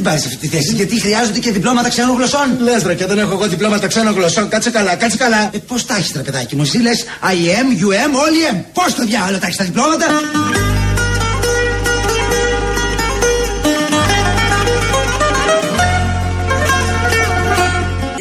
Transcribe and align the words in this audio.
την 0.00 0.08
πάρεις 0.08 0.26
αυτή 0.26 0.36
τη 0.36 0.48
θέση, 0.56 0.72
γιατί 0.74 1.00
χρειάζονται 1.00 1.38
και 1.38 1.50
διπλώματα 1.50 1.88
ξένων 1.88 2.16
γλωσσών. 2.16 2.46
Λες 2.60 2.82
ρε, 2.82 2.94
και 2.94 3.06
δεν 3.06 3.18
έχω 3.18 3.32
εγώ 3.32 3.46
διπλώματα 3.46 3.86
ξένων 3.86 4.14
γλωσσών. 4.14 4.48
Κάτσε 4.48 4.70
καλά, 4.70 4.94
κάτσε 4.94 5.16
καλά. 5.16 5.50
Ε, 5.52 5.58
πώς 5.58 5.86
τα 5.86 5.96
έχεις, 5.96 6.12
παιδάκι 6.12 6.56
μου, 6.56 6.62
εσύ 6.62 6.78
λε 6.78 6.90
IM, 7.32 7.68
UM, 7.86 8.12
όλοι 8.26 8.38
M. 8.52 8.56
Πώς 8.72 8.94
το 8.94 9.04
διάλογο 9.04 9.38
τα 9.38 9.46
έχεις 9.46 9.56
τα 9.56 9.64
διπλώματα; 9.64 10.06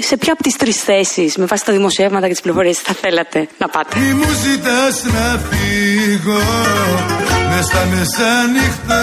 Σε 0.10 0.18
ποια 0.18 0.34
από 0.34 0.44
τις 0.44 0.56
τρεις 0.56 0.78
θέσεις, 0.78 1.38
με 1.38 1.46
βάση 1.46 1.66
τα 1.66 1.72
δημοσιεύματα 1.74 2.26
και 2.26 2.32
τις 2.32 2.42
πληροφορίες, 2.42 2.78
θα 2.78 2.94
θέλατε 2.94 3.48
να 3.58 3.68
πάτε; 3.68 4.00
Μη 4.00 4.14
μου 4.14 4.30
ζητάς 4.44 5.04
να 5.04 5.40
φύγω 5.50 6.42
με 7.50 7.62
στα 7.62 7.86
μεσάνυχτα. 7.92 9.02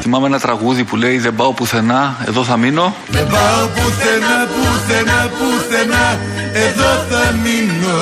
Θυμάμαι 0.00 0.26
ένα 0.26 0.40
τραγούδι 0.40 0.84
που 0.84 0.96
λέει 0.96 1.18
Δεν 1.18 1.34
πάω 1.34 1.52
πουθενά, 1.52 2.16
εδώ 2.28 2.44
θα 2.44 2.56
μείνω. 2.56 2.94
Δεν 3.08 3.26
πάω 3.26 3.66
πουθενά, 3.66 4.48
πουθενά, 4.54 5.30
πουθενά, 5.38 6.20
εδώ 6.52 6.90
θα 7.10 7.34
μείνω. 7.42 7.96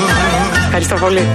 Ευχαριστώ 0.65 0.95
πολύ. 0.95 1.29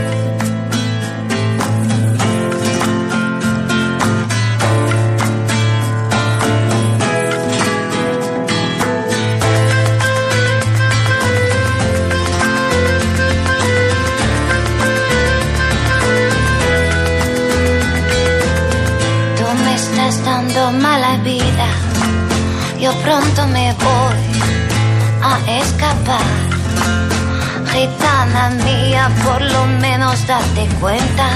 menos 30.25 30.27
date 30.27 30.67
cuenta. 30.81 31.27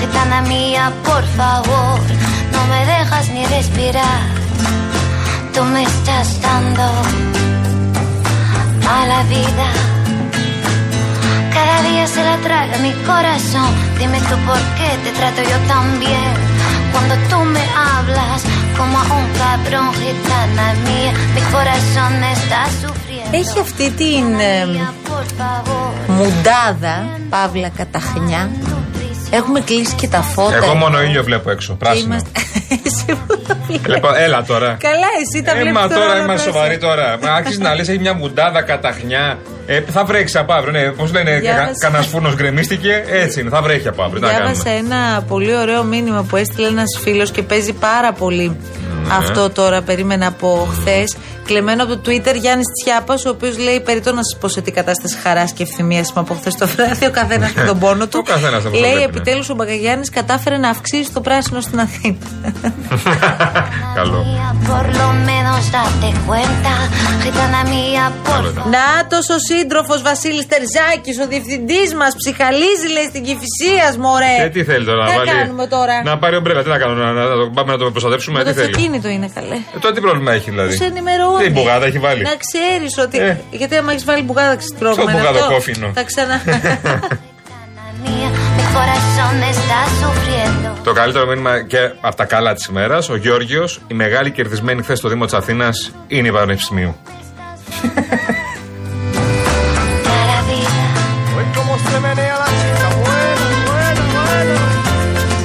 Gitana 0.00 0.40
mía, 0.42 0.90
por 1.04 1.24
favor, 1.36 2.00
no 2.52 2.60
me 2.72 2.86
dejas 2.86 3.28
ni 3.28 3.44
respirar. 3.46 4.20
Tú 5.52 5.62
me 5.64 5.82
estás 5.82 6.40
dando 6.40 6.84
a 8.96 9.06
la 9.12 9.22
vida. 9.24 9.66
Cada 11.52 11.82
día 11.82 12.06
se 12.06 12.24
la 12.24 12.36
traga 12.38 12.78
mi 12.78 12.92
corazón. 13.10 13.70
Dime 13.98 14.18
tú 14.20 14.36
por 14.48 14.60
qué 14.78 14.90
te 15.04 15.10
trato 15.18 15.42
yo 15.42 15.58
tan 15.72 16.00
bien. 16.00 16.34
Cuando 16.92 17.14
tú 17.28 17.38
me 17.44 17.64
hablas, 17.90 18.42
Έχει 23.30 23.58
αυτή 23.60 23.90
την 23.90 24.38
ε, 24.38 24.66
μουντάδα, 26.07 27.07
παύλα 27.29 27.69
καταχνιά. 27.69 28.49
Έχουμε 29.31 29.59
κλείσει 29.59 29.95
και 29.95 30.07
τα 30.07 30.21
φώτα. 30.21 30.55
Εγώ 30.55 30.75
μόνο 30.75 31.01
ήλιο 31.01 31.23
βλέπω 31.23 31.49
έξω. 31.49 31.73
Πράσινο. 31.73 32.15
Λοιπόν, 33.87 34.13
έλα 34.15 34.43
τώρα. 34.43 34.77
Καλά, 34.79 35.07
εσύ 35.21 35.43
τα 35.43 35.53
βλέπεις 35.53 35.69
Έμα 35.69 35.87
τώρα 35.87 36.23
είμαστε 36.23 36.51
σοβαροί 36.51 36.77
τώρα. 36.77 37.17
Μα 37.21 37.31
άρχισες 37.31 37.59
να 37.59 37.75
λες, 37.75 37.87
έχει 37.89 37.99
μια 37.99 38.13
μουντάδα 38.13 38.61
καταχνιά. 38.61 39.39
Ε, 39.65 39.81
θα 39.81 40.03
βρέξει 40.03 40.37
από 40.37 40.53
αύριο. 40.53 40.71
Ναι, 40.71 40.91
Πώς 40.91 41.11
λένε, 41.11 41.41
κανένας 41.79 42.07
φούρνος 42.07 42.35
γκρεμίστηκε. 42.35 43.03
Έτσι 43.07 43.39
είναι, 43.39 43.49
θα 43.49 43.61
βρέχει 43.61 43.87
από 43.87 44.03
αύριο. 44.03 44.27
Διάβασα 44.29 44.69
ένα 44.69 45.23
πολύ 45.27 45.55
ωραίο 45.55 45.83
μήνυμα 45.83 46.23
που 46.23 46.35
έστειλε 46.35 46.67
ένας 46.67 46.99
φίλος 47.01 47.31
και 47.31 47.41
παίζει 47.41 47.73
πάρα 47.73 48.13
πολύ 48.13 48.57
ναι. 49.17 49.25
αυτό 49.25 49.49
τώρα. 49.49 49.81
Περίμενα 49.81 50.27
από 50.27 50.67
χθες. 50.71 51.17
Κλεμμένο 51.45 51.83
από 51.83 51.97
το 51.97 52.01
Twitter 52.05 52.35
Γιάννης 52.35 52.65
Τσιάπας, 52.83 53.25
ο 53.25 53.29
οποίος 53.29 53.57
λέει: 53.57 53.79
Περιτώ 53.79 54.13
να 54.13 54.23
σας 54.23 54.37
πω 54.39 54.47
σε 54.47 54.61
τι 54.61 54.71
κατάσταση 54.71 55.17
χαράς 55.17 55.51
και 55.51 55.63
ευθυμία 55.63 56.05
από 56.13 56.33
χθες 56.33 56.55
το 56.55 56.67
βράδυ. 56.67 57.05
Ο 57.05 57.11
καθένας 57.11 57.53
με 57.53 57.63
τον 57.63 57.79
πόνο 57.79 58.07
του. 58.07 58.23
λέει: 58.79 58.93
ναι. 58.93 59.03
Επιτέλους 59.03 59.49
ο 59.49 59.55
Μπαγκαγιάννης 59.55 60.09
κατάφερε 60.09 60.57
να 60.57 60.69
αυξήσει 60.69 61.11
το 61.13 61.21
πράσινο 61.21 61.61
στην 61.61 61.79
Αθήνα. 61.79 62.17
Καλό. 63.99 64.25
Νάτο 68.75 69.17
ο 69.35 69.37
σύντροφος 69.49 70.01
Βασίλης 70.01 70.45
Τερζάκης, 70.51 71.15
ο 71.23 71.27
διευθυντής 71.27 71.89
μας, 71.99 72.11
ψυχαλίζει 72.21 72.87
λέει 72.95 73.07
στην 73.11 73.23
κυφυσία, 73.27 73.85
μωρέ. 74.03 74.35
Και 74.43 74.49
τι 74.55 74.63
θέλει 74.63 74.85
τώρα 74.85 75.03
να 75.03 75.13
βάλει. 75.17 75.29
κάνουμε 75.31 75.65
τώρα; 75.75 75.95
Να 76.03 76.17
πάρει 76.17 76.35
ομπρέλα, 76.35 76.61
τι 76.63 76.69
να 76.69 76.77
κάνουμε, 76.77 77.03
να, 77.03 77.11
να, 77.11 77.23
να 77.35 77.49
πάμε 77.57 77.71
να 77.71 77.77
το 77.77 77.91
προστατεύσουμε. 77.91 78.37
Το 78.43 78.53
αυτοκίνητο 78.99 79.09
είναι 79.09 79.29
καλέ. 79.33 79.55
Ε, 79.55 79.79
τότε 79.79 79.93
τι 79.93 80.01
πρόβλημα 80.01 80.31
έχει 80.31 80.49
δηλαδή; 80.49 80.77
Τους 80.77 80.87
ενημερώνει. 80.87 81.43
Τι 81.43 81.49
μπουγάδα 81.49 81.85
έχει 81.85 81.99
βάλει; 81.99 82.21
Να 82.21 82.35
ξέρεις 82.35 82.97
ότι. 82.97 83.17
Ε. 83.17 83.37
Γιατί 83.51 83.75
άμα 83.75 83.91
έχεις 83.91 84.05
βάλει 84.05 84.21
μπουγάδα, 84.21 84.55
ξέρεις 84.55 84.71
τι 84.71 84.77
πρόβλημα. 84.79 85.11
Στο 85.11 85.19
μπουγάδο 85.19 85.53
κόφινο; 85.53 85.91
Θα 85.93 86.03
ξανα. 86.03 86.41
Το 90.83 90.93
καλύτερο 90.93 91.25
μήνυμα 91.25 91.63
και 91.63 91.77
από 92.01 92.15
τα 92.15 92.25
καλά 92.25 92.53
της 92.53 92.65
ημέρας, 92.65 93.09
ο 93.09 93.15
Γιώργιος, 93.15 93.81
η 93.87 93.93
μεγάλη 93.93 94.31
κερδισμένη 94.31 94.81
χθες 94.81 94.97
στο 94.97 95.09
Δήμο 95.09 95.25
της 95.25 95.33
Αθήνας 95.33 95.91
είναι 96.07 96.27
η 96.27 96.31
Πανεπιστημίου. 96.31 96.95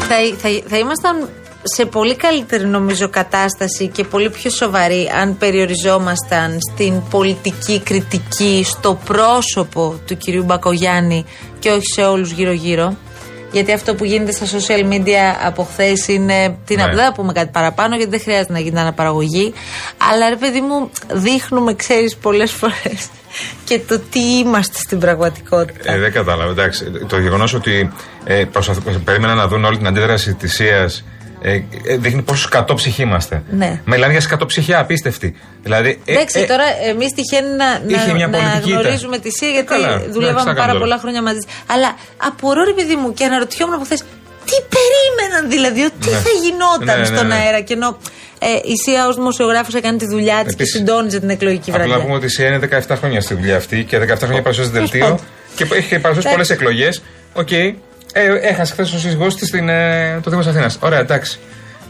θα, 0.08 0.16
θα, 0.38 0.48
θα 0.68 0.78
ήμασταν 0.78 1.28
σε 1.64 1.86
πολύ 1.86 2.16
καλύτερη 2.16 2.66
νομίζω 2.66 3.08
κατάσταση 3.08 3.88
και 3.88 4.04
πολύ 4.04 4.30
πιο 4.30 4.50
σοβαρή 4.50 5.10
αν 5.20 5.38
περιοριζόμασταν 5.38 6.58
στην 6.72 7.02
πολιτική 7.10 7.80
κριτική 7.80 8.62
στο 8.64 8.98
πρόσωπο 9.04 10.00
του 10.06 10.16
κυρίου 10.16 10.44
Μπακογιάννη 10.44 11.24
και 11.58 11.70
όχι 11.70 11.86
σε 11.94 12.02
όλους 12.02 12.30
γύρω 12.30 12.52
γύρω 12.52 12.96
γιατί 13.54 13.72
αυτό 13.72 13.94
που 13.94 14.04
γίνεται 14.04 14.32
στα 14.32 14.46
social 14.46 14.92
media 14.92 15.36
από 15.44 15.62
χθες 15.62 16.08
είναι. 16.08 16.56
Τι 16.64 16.76
να 16.76 16.94
ναι. 16.94 17.12
πούμε 17.14 17.32
κάτι 17.32 17.50
παραπάνω, 17.52 17.96
γιατί 17.96 18.10
δεν 18.10 18.20
χρειάζεται 18.20 18.52
να 18.52 18.58
γίνει 18.58 18.78
αναπαραγωγή. 18.80 19.54
Αλλά 20.10 20.28
ρε 20.28 20.36
παιδί 20.36 20.60
μου, 20.60 20.90
δείχνουμε, 21.12 21.74
ξέρεις, 21.74 22.16
πολλές 22.16 22.52
φορές 22.52 23.08
και 23.68 23.80
το 23.88 23.98
τι 23.98 24.38
είμαστε 24.38 24.78
στην 24.78 24.98
πραγματικότητα. 24.98 25.92
Ε, 25.92 25.98
δεν 25.98 26.12
κατάλαβα. 26.12 26.50
Εντάξει, 26.50 26.90
το 27.06 27.18
γεγονός 27.18 27.54
ότι 27.54 27.92
ε, 28.24 28.44
περίμενα 29.04 29.34
να 29.34 29.48
δουν 29.48 29.64
όλη 29.64 29.76
την 29.76 29.86
αντίδραση 29.86 30.34
της 30.34 30.54
ΣΥΑ 30.54 30.88
ε, 31.46 31.62
ε, 31.86 31.96
δείχνει 31.96 32.22
πόσο 32.22 32.42
σκατόψυχοι 32.42 33.02
είμαστε. 33.02 33.42
Ναι. 33.50 33.80
Μιλάνε 33.84 34.12
για 34.12 34.20
σκατόψυχια 34.20 34.78
απίστευτη. 34.78 35.36
Δηλαδή, 35.62 36.00
ε, 36.04 36.12
Εντάξει, 36.12 36.40
ε, 36.40 36.44
τώρα 36.44 36.64
εμείς 36.88 37.12
τυχαίνει 37.12 37.48
να, 37.48 37.68
να, 38.18 38.28
να 38.28 38.60
γνωρίζουμε 38.64 39.18
τη 39.18 39.30
ΣΥΑ 39.30 39.48
γιατί 39.48 39.66
Καλά, 39.66 40.02
δουλεύαμε 40.10 40.54
πάρα 40.54 40.78
πολλά 40.78 40.98
χρόνια 40.98 41.22
μαζί. 41.22 41.40
Αλλά 41.66 41.96
απορώ, 42.16 42.64
ρε 42.64 42.72
παιδί 42.72 42.96
μου, 42.96 43.12
και 43.12 43.24
αναρωτιόμουν 43.24 43.74
από 43.74 43.84
χθες, 43.84 44.00
τι 44.48 44.56
περίμεναν 44.74 45.50
δηλαδή, 45.50 45.90
τι 46.00 46.10
ναι. 46.10 46.16
θα 46.16 46.30
γινόταν 46.42 46.96
ναι, 46.96 47.08
ναι, 47.08 47.16
στον 47.16 47.32
αέρα. 47.32 47.60
Και 47.60 47.72
ενώ 47.72 47.98
ε, 48.38 48.48
η 48.72 48.76
ΣΥΑ 48.84 49.06
ως 49.08 49.14
δημοσιογράφος 49.14 49.74
έκανε 49.74 49.98
τη 49.98 50.06
δουλειά 50.06 50.44
της 50.44 50.54
και 50.54 50.64
συντόνιζε 50.64 51.20
την 51.20 51.30
εκλογική 51.30 51.70
βραδιά. 51.70 51.86
Απλά 51.86 51.96
να 51.96 52.04
πούμε 52.04 52.16
ότι 52.16 52.26
η 52.26 52.28
ΣΥΑ 52.28 52.46
είναι 52.46 52.68
17 52.88 52.94
χρόνια 52.98 53.20
στη 53.20 53.34
δουλειά 53.34 53.56
αυτή 53.56 53.84
και 53.84 53.98
17 53.98 54.16
χρόνια 54.18 54.42
παρουσιάζει 54.42 54.70
δελτίο 54.70 55.18
και 55.56 55.66
έχει 55.72 55.98
παρουσιάσει 55.98 56.28
πολλές 56.30 56.50
εκλογές. 56.50 57.02
Οκ, 57.32 57.48
ε, 58.16 58.48
έχασε 58.48 58.72
χθες 58.72 58.92
ο 58.92 58.98
σύζυγός 58.98 59.36
της 59.36 59.48
στην, 59.48 59.68
ε, 59.68 60.20
το 60.22 60.30
Δήμος 60.30 60.46
Αθήνας. 60.46 60.78
Ωραία, 60.80 60.98
εντάξει. 60.98 61.38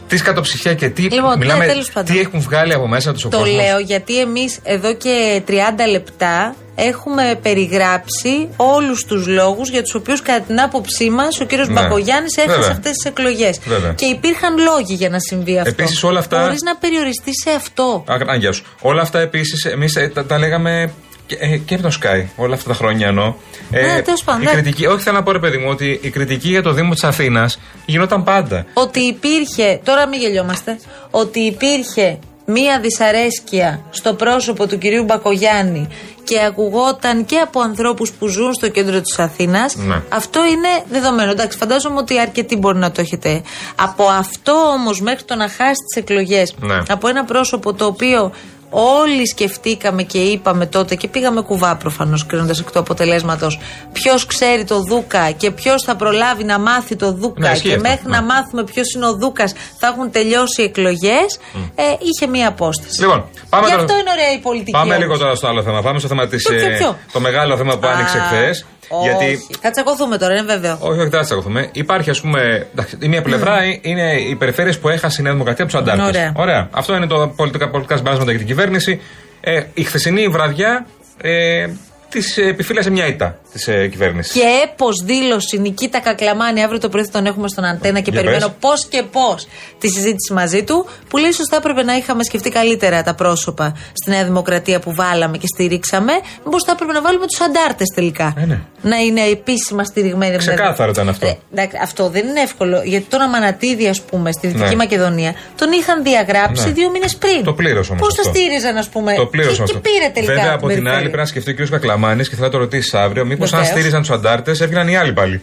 Τι 0.07 0.17
κατοψυχία 0.17 0.73
και 0.73 0.89
τι. 0.89 1.01
Λοιπόν, 1.01 1.29
ναι, 1.29 1.35
μιλάμε, 1.37 1.65
ναι, 1.65 2.03
τι 2.03 2.19
έχουν 2.19 2.41
βγάλει 2.41 2.73
από 2.73 2.87
μέσα 2.87 3.13
τους 3.13 3.25
ο 3.25 3.29
Το 3.29 3.43
λέω 3.45 3.79
γιατί 3.79 4.19
εμείς 4.19 4.59
εδώ 4.63 4.93
και 4.93 5.41
30 5.47 5.51
λεπτά 5.89 6.55
έχουμε 6.75 7.39
περιγράψει 7.41 8.47
όλους 8.55 9.05
τους 9.05 9.27
λόγους 9.27 9.69
για 9.69 9.81
τους 9.81 9.93
οποίους, 9.93 10.21
κατά 10.21 10.45
την 10.45 10.59
άποψή 10.59 11.09
μας, 11.09 11.39
ο 11.39 11.45
κύριος 11.45 11.67
ναι. 11.67 11.73
Μπακογιάννη 11.73 12.29
έχασε 12.35 12.71
αυτές 12.71 12.91
τις 12.91 13.05
εκλογές. 13.05 13.59
Και 13.95 14.05
υπήρχαν 14.05 14.57
λόγοι 14.57 14.93
για 14.93 15.09
να 15.09 15.19
συμβεί 15.19 15.57
αυτό. 15.57 15.69
Επίσης, 15.69 16.03
όλα 16.03 16.19
αυτά. 16.19 16.43
Χωρίς 16.43 16.61
να 16.61 16.75
περιοριστεί 16.75 17.31
σε 17.43 17.49
αυτό. 17.51 18.03
Α, 18.07 18.51
σου. 18.51 18.63
Όλα 18.81 19.01
αυτά 19.01 19.19
επίσης 19.19 19.65
εμείς 19.65 19.95
ε, 19.95 20.11
τα, 20.13 20.25
τα 20.25 20.37
λέγαμε 20.37 20.91
και, 21.27 21.37
ε, 21.39 21.57
και 21.57 21.73
από 21.73 21.83
το 21.83 21.97
Sky 22.01 22.25
όλα 22.35 22.53
αυτά 22.53 22.69
τα 22.69 22.75
χρόνια 22.75 23.07
εννοώ. 23.07 23.33
Ε, 23.71 23.81
ναι, 23.81 24.01
πάντων. 24.25 24.41
Η 24.41 24.45
ναι. 24.45 24.51
κριτική, 24.51 24.85
όχι 24.85 25.03
θέλω 25.03 25.17
να 25.17 25.23
πω 25.23 25.31
ρε 25.31 25.39
παιδί 25.39 25.57
μου, 25.57 25.67
ότι 25.69 25.99
η 26.01 26.09
κριτική 26.09 26.49
για 26.49 26.61
το 26.61 26.71
Δήμο 26.71 26.93
της 26.93 27.03
Αθήνας 27.03 27.59
γινόταν 27.85 28.23
πάντα. 28.23 28.65
Ότι 28.73 28.99
υπήρχε, 28.99 29.79
τώρα 29.83 30.07
μην 30.07 30.19
γελιόμαστε, 30.19 30.79
ότι 31.11 31.39
υπήρχε 31.39 32.19
μία 32.45 32.79
δυσαρέσκεια 32.79 33.81
στο 33.89 34.13
πρόσωπο 34.13 34.67
του 34.67 34.77
κυρίου 34.77 35.03
Μπακογιάννη 35.03 35.87
και 36.23 36.43
ακουγόταν 36.45 37.25
και 37.25 37.37
από 37.37 37.59
ανθρώπους 37.59 38.11
που 38.11 38.27
ζουν 38.27 38.53
στο 38.53 38.69
κέντρο 38.69 39.01
της 39.01 39.19
Αθήνας 39.19 39.75
ναι. 39.75 40.01
αυτό 40.09 40.45
είναι 40.45 40.83
δεδομένο 40.89 41.31
εντάξει 41.31 41.57
φαντάζομαι 41.57 41.97
ότι 41.97 42.19
αρκετοί 42.19 42.57
μπορεί 42.57 42.77
να 42.77 42.91
το 42.91 43.01
έχετε 43.01 43.41
από 43.75 44.03
αυτό 44.03 44.51
όμως 44.51 45.01
μέχρι 45.01 45.23
το 45.23 45.35
να 45.35 45.49
χάσει 45.49 45.81
τις 45.87 46.01
εκλογές 46.03 46.55
ναι. 46.59 46.77
από 46.87 47.07
ένα 47.07 47.23
πρόσωπο 47.23 47.73
το 47.73 47.85
οποίο 47.85 48.31
Όλοι 48.69 49.27
σκεφτήκαμε 49.27 50.03
και 50.03 50.17
είπαμε 50.17 50.65
τότε 50.65 50.95
και 50.95 51.07
πήγαμε 51.07 51.41
κουβά 51.41 51.75
προφανώς 51.75 52.25
κρίνοντας 52.25 52.59
εκ 52.59 52.71
του 52.71 52.79
αποτελέσματος 52.79 53.59
ποιος 53.93 54.25
ξέρει 54.25 54.63
το 54.63 54.79
Δούκα 54.81 55.31
και 55.31 55.51
ποιος 55.51 55.83
θα 55.83 55.95
προλάβει 55.95 56.43
να 56.43 56.59
μάθει 56.59 56.95
το 56.95 57.11
Δούκα 57.11 57.39
Ναι, 57.39 57.51
ισχύει 57.53 57.67
και 57.67 57.75
αυτό, 57.75 57.87
μέχρι 57.89 58.09
ναι. 58.09 58.15
να 58.17 58.21
μάθουμε 58.23 58.63
ποιος 58.63 58.93
είναι 58.93 59.05
ο 59.07 59.13
Δούκας 59.13 59.53
θα 59.79 59.87
έχουν 59.87 60.11
τελειώσει 60.11 60.61
οι 60.61 60.63
εκλογές. 60.65 61.39
Ε, 61.75 61.83
είχε 61.99 62.27
μία 62.27 62.47
απόσταση. 62.47 63.01
Λοιπόν, 63.01 63.25
πάμε 63.49 63.65
Γι' 63.65 63.71
τώρα- 63.71 63.83
αυτό 63.83 63.97
είναι 63.99 64.09
ωραία 64.11 64.31
η 64.31 64.39
πολιτική. 64.39 64.71
Πάμε 64.71 64.93
όμως. 64.93 65.05
λίγο 65.05 65.17
τώρα 65.17 65.35
στο 65.35 65.47
άλλο 65.47 65.63
θέμα. 65.63 65.81
Πάμε 65.81 65.99
στο 65.99 66.07
θέμα 66.07 66.27
της. 66.27 66.43
Ποιο, 66.47 66.57
ποιο, 66.57 66.69
ποιο; 66.77 66.97
Το 67.11 67.19
μεγάλο 67.19 67.57
θέμα 67.57 67.77
που 67.77 67.87
άνοιξε 67.87 68.17
Α, 68.17 68.21
χθες. 68.21 68.65
Όχι. 68.89 69.09
Γιατί. 69.09 69.39
Θα 69.61 69.69
τσακωθούμε 69.69 70.17
τώρα, 70.17 70.33
είναι 70.33 70.43
βέβαιο. 70.43 70.77
Όχι, 70.79 70.99
όχι, 70.99 71.09
δεν 71.09 71.19
θα 71.19 71.25
τσακωθούμε. 71.25 71.69
Υπάρχει, 71.71 72.09
ας 72.09 72.21
πούμε. 72.21 72.67
εντάξει, 72.71 72.97
Η 72.99 73.07
μία 73.07 73.21
πλευρά 73.21 73.57
είναι 73.81 74.13
οι 74.29 74.35
περιφέρειες 74.35 74.79
που 74.79 74.89
έχασε 74.89 75.21
η 75.21 75.23
Νέα 75.23 75.31
Δημοκρατία 75.31 75.63
από 75.63 75.73
τους 75.73 75.81
αντάρτες. 75.81 76.31
Ωραία. 76.35 76.69
Αυτό 76.71 76.95
είναι 76.95 77.07
το 77.07 77.33
πολιτικά, 77.35 77.69
πολιτικά 77.69 77.95
συμπεράσματα 77.95 78.31
για 78.31 78.39
την 78.39 78.47
κυβέρνηση. 78.47 79.01
Ε, 79.41 79.63
η 79.73 79.83
χθεσινή 79.83 80.27
βραδιά 80.27 80.85
ε, 81.21 81.67
της 82.09 82.37
επιφύλασε 82.37 82.89
μια 82.89 83.07
ήττα 83.07 83.39
της 83.53 83.67
ε, 83.67 83.87
κυβέρνησης. 83.87 84.33
Και 84.33 84.41
έπω 84.63 84.87
δήλωση 85.03 85.59
Νικήτα 85.59 85.99
Κακλαμάνη, 85.99 86.63
αύριο 86.63 86.79
το 86.79 86.89
πρωί 86.89 87.03
θα 87.03 87.11
τον 87.11 87.25
έχουμε 87.25 87.47
στον 87.47 87.65
αντένα 87.65 87.99
και 87.99 88.11
Για 88.11 88.19
περιμένω 88.21 88.47
πες. 88.47 88.55
πώς 88.59 88.85
και 88.85 89.03
πώς 89.11 89.47
τη 89.79 89.87
συζήτηση 89.87 90.33
μαζί 90.33 90.63
του, 90.63 90.85
που 91.09 91.17
λέει 91.17 91.31
σωστά 91.31 91.55
έπρεπε 91.55 91.83
να 91.83 91.95
είχαμε 91.95 92.23
σκεφτεί 92.23 92.49
καλύτερα 92.49 93.03
τα 93.03 93.13
πρόσωπα 93.15 93.75
στη 93.93 94.09
Νέα 94.09 94.23
Δημοκρατία 94.23 94.79
που 94.79 94.93
βάλαμε 94.95 95.37
και 95.37 95.47
στηρίξαμε. 95.53 96.11
Μήπως 96.45 96.63
θα 96.63 96.71
έπρεπε 96.71 96.91
να 96.91 97.01
βάλουμε 97.01 97.25
τους 97.27 97.39
αντάρτες 97.41 97.87
τελικά. 97.95 98.33
Ε, 98.37 98.45
ναι. 98.45 98.59
Να 98.81 98.97
είναι 98.97 99.21
επίσημα 99.21 99.83
στηριγμένοι. 99.83 100.37
Ξεκάθαρο 100.37 100.91
ήταν 100.91 101.09
αυτό. 101.09 101.27
Ε, 101.27 101.37
εντάξει, 101.53 101.77
αυτό 101.81 102.09
δεν 102.09 102.27
είναι 102.27 102.41
εύκολο. 102.41 102.81
Γιατί 102.85 103.05
τον 103.09 103.21
Αμανατίδη, 103.21 103.87
ας 103.87 104.01
πούμε, 104.01 104.31
στη 104.31 104.47
Δυτική 104.47 104.69
Ναι. 104.69 104.75
Μακεδονία, 104.75 105.33
τον 105.57 105.71
είχαν 105.71 106.03
διαγράψει 106.03 106.65
Ναι. 106.65 106.71
δύο 106.71 106.89
μήνες 106.89 107.15
πριν. 107.15 107.43
Το 107.43 107.53
πλήρωσε 107.53 107.91
όμως. 107.91 108.03
Πώς 108.07 108.15
το 108.15 108.23
στήριζαν, 108.23 108.77
ας 108.77 108.89
πούμε. 108.89 109.13
Το 109.15 109.25
πλήρωσε 109.25 109.55
και, 109.55 109.61
όμως 109.61 109.71
και 109.71 109.77
αυτό. 109.77 109.89
πήρε 109.89 110.09
τελικά. 110.13 110.33
Βέβαια 110.33 110.43
την 110.45 110.53
από 110.53 110.67
την 110.67 110.75
άλλη 110.75 110.83
περιφέρεια. 110.83 111.01
πρέπει 111.01 111.17
να 111.17 111.25
σκεφτεί 111.25 111.51
ο 111.51 111.53
κ. 111.53 111.69
Κακλαμάνης 111.69 111.94
και 112.29 112.35
θα 112.35 112.49
το 112.49 112.57
ρωτήσεις 112.57 112.93
αύριο, 112.93 113.25
μήπως 113.25 113.53
αν 113.53 113.59
Βεβαίως. 113.59 113.77
στήριζαν 113.77 114.01
τους 114.01 114.11
αντάρτες 114.11 114.61
έβγαιναν 114.61 114.87
οι 114.87 114.97
άλλοι 114.97 115.13
πάλι. 115.13 115.41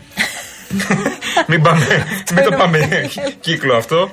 μην 1.49 1.63
πάμε, 1.63 1.87
μην 2.35 2.43
το 2.43 2.49
είναι 2.51 2.57
πάμε 2.57 2.79
μεγάλο. 2.79 3.09
κύκλο 3.41 3.77
αυτό. 3.77 4.11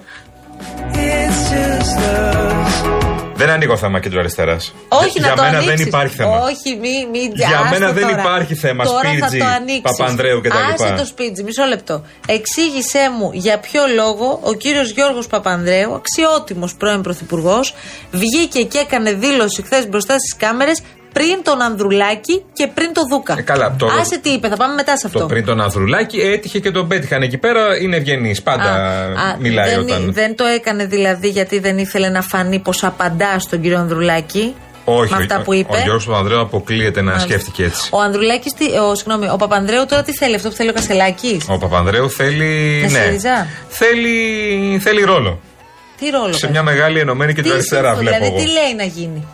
Δεν 3.36 3.50
ανοίγω 3.50 3.78
θέμα 3.78 4.00
κέντρο 4.00 4.20
αριστεράς. 4.20 4.74
Όχι, 4.90 5.20
Για 5.20 5.30
να 5.30 5.36
το 5.36 5.42
μένα 5.42 5.58
ανοίξεις. 5.58 5.78
δεν 5.78 5.88
υπάρχει 5.88 6.16
θέμα. 6.16 6.38
Όχι, 6.40 6.76
μη, 6.82 7.08
μη 7.12 7.32
Για 7.34 7.48
άστο 7.48 7.70
μένα 7.70 7.92
δεν 7.92 8.04
τώρα. 8.04 8.20
υπάρχει 8.20 8.56
θέμα. 8.56 8.84
Τώρα 8.86 9.10
Σπίρτζη, 9.10 9.38
θα 9.38 9.46
το 9.46 9.52
ανοίξεις. 9.52 9.82
Παπανδρέου 9.82 10.42
κτλ. 10.42 10.58
Άσε 10.74 10.94
το 10.98 11.06
σπίτζι, 11.06 11.44
μισό 11.44 11.64
λεπτό. 11.64 12.04
Εξήγησέ 12.28 13.10
μου 13.18 13.30
για 13.34 13.60
ποιο 13.60 13.82
λόγο 13.96 14.40
ο 14.44 14.54
κύριος 14.54 14.90
Γιώργος 14.92 15.28
Παπανδρέου, 15.28 15.94
αξιότιμος 15.96 16.76
πρώην 16.76 17.02
πρωθυπουργός, 17.02 17.74
βγήκε 18.12 18.64
και 18.64 18.78
έκανε 18.78 19.12
δήλωση 19.14 19.62
χθες 19.62 19.88
μπροστά 19.90 20.14
στις 20.20 20.36
κάμερες 20.38 20.82
πριν 21.14 21.44
τον 21.44 21.62
Ανδρουλάκη 21.62 22.44
και 22.54 22.68
πριν 22.74 22.94
τον 22.94 23.04
Δούκα. 23.10 23.36
Ε, 23.38 23.42
καλά, 23.42 23.76
το- 23.78 23.88
Άσε 24.00 24.18
τι 24.20 24.30
είπε, 24.30 24.48
θα 24.48 24.56
πάμε 24.58 24.74
μετά 24.74 24.98
σε 24.98 25.08
αυτό. 25.08 25.20
Το 25.20 25.26
πριν 25.26 25.46
τον 25.46 25.62
Ανδρουλάκη 25.62 26.20
έτυχε 26.20 26.60
και 26.60 26.72
τον 26.72 26.88
πέτυχαν 26.88 27.22
εκεί 27.22 27.38
πέρα. 27.38 27.78
Είναι 27.82 27.96
ευγενής. 27.96 28.42
Πάντα 28.42 28.64
Α, 28.64 29.30
α, 29.30 29.36
μιλάει 29.40 29.70
δεν, 29.70 29.80
όταν. 29.80 30.14
δεν 30.14 30.36
το 30.36 30.46
έκανε 30.46 30.86
δηλαδή 30.86 31.28
γιατί 31.30 31.60
δεν 31.60 31.78
ήθελε 31.78 32.10
να 32.10 32.22
φανεί 32.22 32.60
πως 32.60 32.84
απαντά 32.84 33.40
στον 33.40 33.62
κύριο 33.62 33.78
Ανδρουλάκη; 33.78 34.56
Όχι, 34.86 35.14
με 35.14 35.18
αυτά 35.20 35.40
ο, 35.40 35.42
που 35.42 35.54
είπε; 35.54 35.74
ο 35.78 35.80
Γιώργος 35.84 36.06
Παπανδρέου 36.06 36.40
αποκλείεται 36.40 37.02
να 37.02 37.06
Μάλιστα. 37.12 37.28
σκέφτηκε 37.30 37.64
έτσι. 37.64 37.90
Ο 37.92 38.00
Ανδρουλάκης, 38.02 38.54
τι- 38.54 38.78
ο, 38.78 38.96
συγγνώμη, 38.96 39.30
ο 39.30 39.36
Παπανδρέου 39.36 39.86
τώρα 39.86 40.04
τι 40.04 40.14
θέλει, 40.14 40.36
αυτό 40.36 40.50
που 40.50 40.56
θέλει 40.56 40.70
ο 40.70 40.74
Κασελάκης; 40.74 41.46
Ο 41.50 41.58
Παπανδρέου 41.58 42.10
θέλει. 42.10 42.80
Με 42.82 42.88
ναι, 42.92 43.04
ΣΥΡΙΖΑ; 43.04 43.48
θέλει, 43.70 44.80
θέλει 44.82 45.02
ρόλο. 45.02 45.40
Τι 46.00 46.10
ρόλο 46.10 46.26
Σε 46.34 46.40
παίζει; 46.40 46.48
μια 46.52 46.64
μεγάλη 46.64 47.00
ενωμένη 47.00 47.34
Τι 47.34 47.42
κεντροαριστερά 47.42 47.88
συμφωνεί, 47.96 48.08
βλέπω 48.10 48.24
Δηλαδή, 48.26 48.36
εγώ. 48.42 48.46
τι 48.46 48.52
λέει 48.60 48.76
να 48.78 48.84
γίνει; 48.84 49.28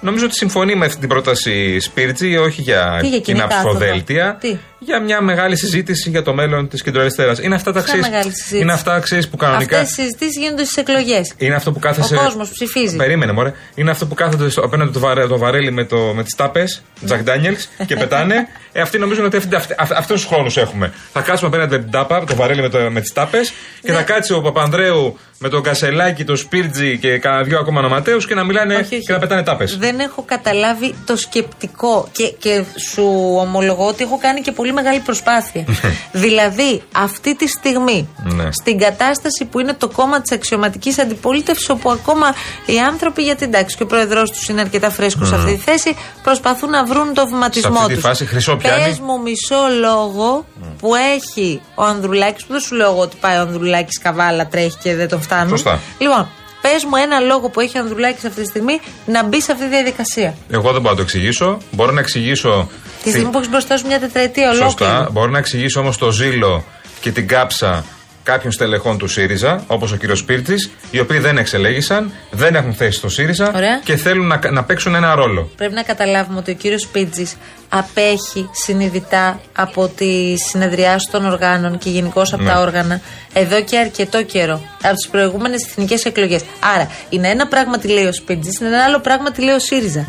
Νομίζω 0.00 0.24
ότι 0.24 0.34
συμφωνεί 0.34 0.74
με 0.74 0.86
αυτή 0.86 1.00
την 1.00 1.08
πρόταση 1.08 1.80
Σπίρτζη, 1.80 2.36
όχι 2.36 2.62
για, 2.62 2.98
Τι, 3.00 3.08
για 3.08 3.20
κοινή 3.20 3.38
κοινά 3.38 3.46
κάθοδο; 3.48 3.68
ψηφοδέλτια. 3.68 4.36
Τι; 4.40 4.56
Για 4.78 5.00
μια 5.00 5.20
μεγάλη 5.20 5.56
συζήτηση 5.56 6.10
για 6.10 6.22
το 6.22 6.34
μέλλον 6.34 6.68
της 6.68 6.82
κεντροαριστεράς. 6.82 7.38
Είναι 7.38 7.54
αυτά 7.54 7.72
τα 7.72 7.82
Ποια 7.82 7.92
αξίες- 7.94 8.10
μεγάλη 8.10 8.30
συζήτηση; 8.32 8.58
Είναι 8.58 8.72
αυτά 8.72 8.94
αξίες 8.94 9.28
που 9.28 9.36
κανονικά. 9.36 9.78
Αυτές 9.80 9.96
οι 9.96 10.00
συζητήσεις 10.00 10.36
γίνονται 10.42 10.64
στις 10.64 10.76
εκλογές. 10.76 11.32
Είναι 11.36 11.54
αυτό 11.54 11.72
που 11.72 11.78
κάθεσαι. 11.78 12.14
Ο 12.16 12.18
κόσμος 12.22 12.50
ψηφίζει. 12.50 12.96
Περίμενε, 12.96 13.32
μωρέ. 13.32 13.52
Είναι 13.74 13.90
αυτό 13.90 14.06
που 14.06 14.14
κάθονται 14.14 14.48
στο, 14.50 14.60
απέναντι 14.64 14.92
το, 14.92 14.98
βαρέ, 14.98 15.26
το 15.26 15.38
βαρέλι 15.38 15.70
με, 15.72 15.84
το, 15.84 15.96
με 15.98 16.22
τις 16.22 16.34
τάπες, 16.34 16.82
Τζακ 17.04 17.22
Ντάνιελς, 17.22 17.68
και 17.86 17.96
πετάνε. 18.02 18.48
Ε, 18.72 18.80
αυτοί 18.80 18.98
νομίζουν 18.98 19.24
ότι 19.24 19.36
αυτοί, 19.36 19.56
αυτοί, 19.56 19.74
αυτούς 19.96 20.20
τους 20.20 20.30
χρόνους 20.30 20.56
έχουμε. 20.56 20.92
Θα 21.12 21.20
κάτσουμε 21.20 21.48
απέναντι 21.48 21.76
με 21.76 21.82
την 21.82 21.90
τάπα, 21.90 22.24
το 22.24 22.34
βαρέλι 22.34 22.60
με, 22.62 22.68
το, 22.68 22.78
με 22.78 23.00
τις 23.00 23.12
τάπες, 23.12 23.52
και 23.82 23.90
Ναι. 23.92 23.96
θα 23.96 24.02
κάτσει 24.02 24.32
ο 24.32 24.40
Παπανδρέου 24.40 25.18
με 25.38 25.48
τον 25.48 25.62
Κασελάκη, 25.62 26.24
τον 26.24 26.36
Σπίρτζι 26.36 26.98
και 26.98 27.18
κανένα 27.18 27.42
δυο 27.42 27.58
ακόμα 27.58 27.78
ονοματέους 27.80 28.26
και 28.26 28.34
να 28.34 28.44
μιλάνε 28.44 28.74
Όχι, 28.74 28.94
όχι. 28.94 29.04
και 29.04 29.12
να 29.12 29.18
πετάνε 29.18 29.42
τάπες. 29.42 29.76
Δεν 29.78 29.98
έχω 30.00 30.22
καταλάβει 30.26 30.94
το 31.06 31.16
σκεπτικό 31.16 32.08
και, 32.12 32.26
και 32.38 32.64
σου 32.92 33.36
ομολογώ 33.40 33.86
ότι 33.86 34.02
έχω 34.04 34.18
κάνει 34.18 34.40
και 34.40 34.52
πολύ 34.52 34.67
μεγάλη 34.72 35.00
προσπάθεια. 35.00 35.64
δηλαδή, 36.12 36.82
αυτή 36.96 37.36
τη 37.36 37.46
στιγμή, 37.48 38.08
Ναι. 38.22 38.48
στην 38.52 38.78
κατάσταση 38.78 39.44
που 39.44 39.60
είναι 39.60 39.72
το 39.74 39.88
κόμμα 39.88 40.20
της 40.20 40.32
αξιωματικής 40.32 40.98
αντιπολίτευσης, 40.98 41.68
όπου 41.68 41.90
ακόμα 41.90 42.34
οι 42.66 42.78
άνθρωποι, 42.78 43.22
γιατί 43.22 43.44
εντάξει, 43.44 43.76
και 43.76 43.82
ο 43.82 43.86
πρόεδρός 43.86 44.30
τους 44.30 44.48
είναι 44.48 44.60
αρκετά 44.60 44.90
φρέσκος 44.90 45.28
σε 45.28 45.34
αυτή 45.34 45.54
τη 45.54 45.60
θέση, 45.60 45.96
προσπαθούν 46.22 46.70
να 46.70 46.84
βρουν 46.84 47.14
το 47.14 47.26
βηματισμό 47.26 47.72
Σε 47.72 47.78
αυτή 47.78 47.94
τους. 47.94 48.02
τη 48.02 48.08
φάση 48.08 48.26
χρυσό 48.26 48.56
πιάνει. 48.56 48.82
Πε 48.96 49.02
μου 49.04 49.20
μισό 49.20 49.60
λόγο 49.80 50.44
που 50.78 50.90
έχει 50.94 51.60
ο 51.74 51.82
Ανδρουλάκης, 51.84 52.44
που 52.44 52.52
δεν 52.52 52.60
σου 52.60 52.74
λέω 52.74 52.90
εγώ 52.90 53.00
ότι 53.00 53.16
πάει 53.20 53.36
ο 53.36 53.40
Ανδρουλάκης 53.40 53.98
καβάλα, 53.98 54.46
τρέχει 54.46 54.76
και 54.82 54.94
δεν 54.94 55.08
τον 55.08 55.22
φτάνουν. 55.22 55.48
Σωστά. 55.48 55.80
Λοιπόν, 55.98 56.28
πες 56.72 56.84
μου 56.84 56.96
ένα 56.96 57.20
λόγο 57.20 57.48
που 57.48 57.60
έχει 57.60 57.78
ο 57.78 57.80
Ανδρουλάκης 57.80 58.24
αυτή 58.24 58.40
τη 58.40 58.46
στιγμή 58.46 58.80
να 59.06 59.24
μπει 59.24 59.42
σε 59.42 59.52
αυτή 59.52 59.64
τη 59.64 59.70
διαδικασία. 59.70 60.34
Εγώ 60.50 60.72
δεν 60.72 60.80
μπορώ 60.80 60.90
να 60.90 60.96
το 60.96 61.02
εξηγήσω. 61.02 61.58
Μπορώ 61.70 61.92
να 61.92 62.00
εξηγήσω. 62.00 62.68
Τη 63.02 63.10
στιγμή 63.10 63.30
που 63.30 63.38
έχεις 63.38 63.50
μπροστά 63.50 63.76
σου 63.76 63.86
μια 63.86 64.00
τετραετία 64.00 64.50
ολόκληρη. 64.50 64.92
Σωστά. 64.92 65.08
Μπορώ 65.12 65.30
να 65.30 65.38
εξηγήσω 65.38 65.80
όμως 65.80 65.98
το 65.98 66.10
ζήλο 66.10 66.64
και 67.00 67.10
την 67.10 67.28
κάψα 67.28 67.84
κάποιων 68.22 68.52
στελεχών 68.52 68.98
του 68.98 69.08
ΣΥΡΙΖΑ, 69.08 69.64
όπως 69.66 69.92
ο 69.92 69.96
κύριος 69.96 70.18
Σπίρτης, 70.18 70.70
οι 70.90 71.00
οποίοι 71.00 71.18
δεν 71.18 71.38
εξελέγησαν, 71.38 72.12
δεν 72.30 72.54
έχουν 72.54 72.74
θέση 72.74 72.98
στο 72.98 73.08
ΣΥΡΙΖΑ 73.08 73.52
Ωραία. 73.54 73.80
και 73.84 73.96
θέλουν 73.96 74.26
να, 74.26 74.40
να 74.50 74.64
παίξουν 74.64 74.94
ένα 74.94 75.14
ρόλο. 75.14 75.50
Πρέπει 75.56 75.74
να 75.74 75.82
καταλάβουμε 75.82 76.38
ότι 76.38 76.50
ο 76.50 76.54
κύριος 76.54 76.86
Πίτζη 76.86 77.26
απέχει 77.68 78.48
συνειδητά 78.52 79.40
από 79.52 79.88
τι 79.96 80.34
συνεδριάσει 80.50 81.08
των 81.10 81.24
οργάνων 81.26 81.78
και 81.78 81.90
γενικώ 81.90 82.20
από 82.32 82.42
Ναι. 82.42 82.50
τα 82.50 82.60
όργανα 82.60 83.00
εδώ 83.32 83.62
και 83.62 83.78
αρκετό 83.78 84.22
καιρό. 84.22 84.60
Από 84.82 84.94
τις 84.94 85.08
προηγούμενες 85.08 85.64
εθνικές 85.66 86.04
εκλογές. 86.04 86.42
Άρα, 86.74 86.90
είναι 87.08 87.28
ένα 87.28 87.46
πράγμα 87.46 87.78
τι 87.78 87.88
λέει 87.88 88.04
ο 88.04 88.12
Σπίτζη, 88.12 88.50
είναι 88.60 88.68
ένα 88.68 88.84
άλλο 88.84 89.00
πράγμα 89.00 89.30
τι 89.30 89.42
λέει 89.42 89.54
ο 89.54 89.58
ΣΥΡΙΖΑ. 89.58 90.06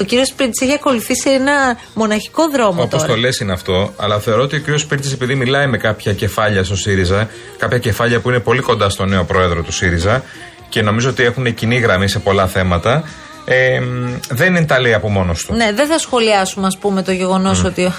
Ο 0.00 0.04
κύριος 0.04 0.28
Σπίτζη 0.28 0.64
έχει 0.64 0.72
ακολουθήσει 0.74 1.30
ένα 1.30 1.76
μοναχικό 1.94 2.48
δρόμο 2.50 2.82
Όπως 2.82 3.00
τώρα. 3.00 3.12
το 3.12 3.18
λες 3.18 3.38
είναι 3.40 3.52
αυτό, 3.52 3.92
αλλά 3.96 4.18
θεωρώ 4.18 4.42
ότι 4.42 4.56
ο 4.56 4.62
κ. 4.66 4.78
Σπίρτη, 4.78 5.10
επειδή 5.12 5.34
μιλάει 5.34 5.66
με 5.66 5.76
κάποια 5.76 6.12
κεφάλια 6.12 6.64
στο 6.64 6.76
ΣΥΡΙΖΑ, 6.76 7.28
κάποια 7.58 7.78
κεφάλια 7.78 8.20
που 8.20 8.28
είναι 8.30 8.40
πολύ 8.40 8.60
κοντά 8.60 8.88
στο 8.88 9.04
νέο 9.04 9.24
πρόεδρο 9.24 9.62
του 9.62 9.72
ΣΥΡΙΖΑ 9.72 10.22
και 10.68 10.82
νομίζω 10.82 11.08
ότι 11.08 11.22
έχουν 11.22 11.54
κοινή 11.54 11.76
γραμμή 11.78 12.08
σε 12.08 12.18
πολλά 12.18 12.46
θέματα, 12.46 13.04
ε, 13.44 13.80
μ, 13.80 14.18
δεν 14.28 14.54
είναι 14.54 14.64
τα 14.66 14.80
λέει 14.80 14.94
από 14.94 15.08
μόνος 15.10 15.44
του. 15.44 15.54
Ναι, 15.54 15.72
δεν 15.72 15.86
θα 15.88 15.98
σχολιάσουμε, 15.98 16.66
ας 16.66 16.78
πούμε, 16.78 17.02
το 17.02 17.12
γεγονός 17.12 17.64
ότι. 17.64 17.84
ο- 17.84 17.92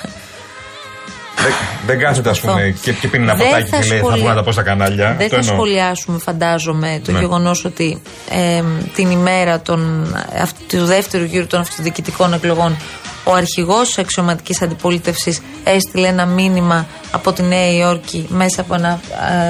Δεν, 1.43 1.51
δεν 1.85 1.99
κάθεται, 1.99 2.29
ας 2.29 2.39
πούμε, 2.39 2.75
και, 2.81 2.91
και 2.93 3.07
πίνει 3.07 3.23
ένα 3.23 3.35
Δεν 3.35 3.45
ποτάκι 3.47 3.69
θα 3.69 3.79
και 3.79 3.87
λέει 3.87 3.97
Θα 3.97 4.03
σχολια- 4.03 4.17
βγουν 4.17 4.29
να 4.29 4.35
τα 4.35 4.43
πω 4.43 4.51
στα 4.51 4.61
κανάλια. 4.61 5.05
Δεν 5.05 5.11
Αυτό 5.25 5.27
θα 5.29 5.35
εννοώ. 5.35 5.53
σχολιάσουμε, 5.53 6.17
φαντάζομαι, 6.19 7.01
το 7.05 7.11
Ναι. 7.11 7.19
γεγονός 7.19 7.65
ότι 7.65 8.01
ε, 8.29 8.63
την 8.95 9.11
ημέρα 9.11 9.59
των, 9.61 10.11
αυ- 10.41 10.55
του 10.67 10.85
δεύτερου 10.85 11.23
γύρου 11.23 11.47
των 11.47 11.59
αυτοδιοικητικών 11.59 12.33
εκλογών 12.33 12.77
ο 13.23 13.33
αρχηγός 13.33 13.87
της 13.87 13.97
αξιωματικής 13.97 14.61
αντιπολίτευσης 14.61 15.41
έστειλε 15.63 16.07
ένα 16.07 16.25
μήνυμα 16.25 16.87
από 17.11 17.33
τη 17.33 17.43
Νέα 17.43 17.71
Υόρκη 17.73 18.25
μέσα 18.29 18.61
από 18.61 18.73
ένα 18.75 18.89
α, 18.89 18.99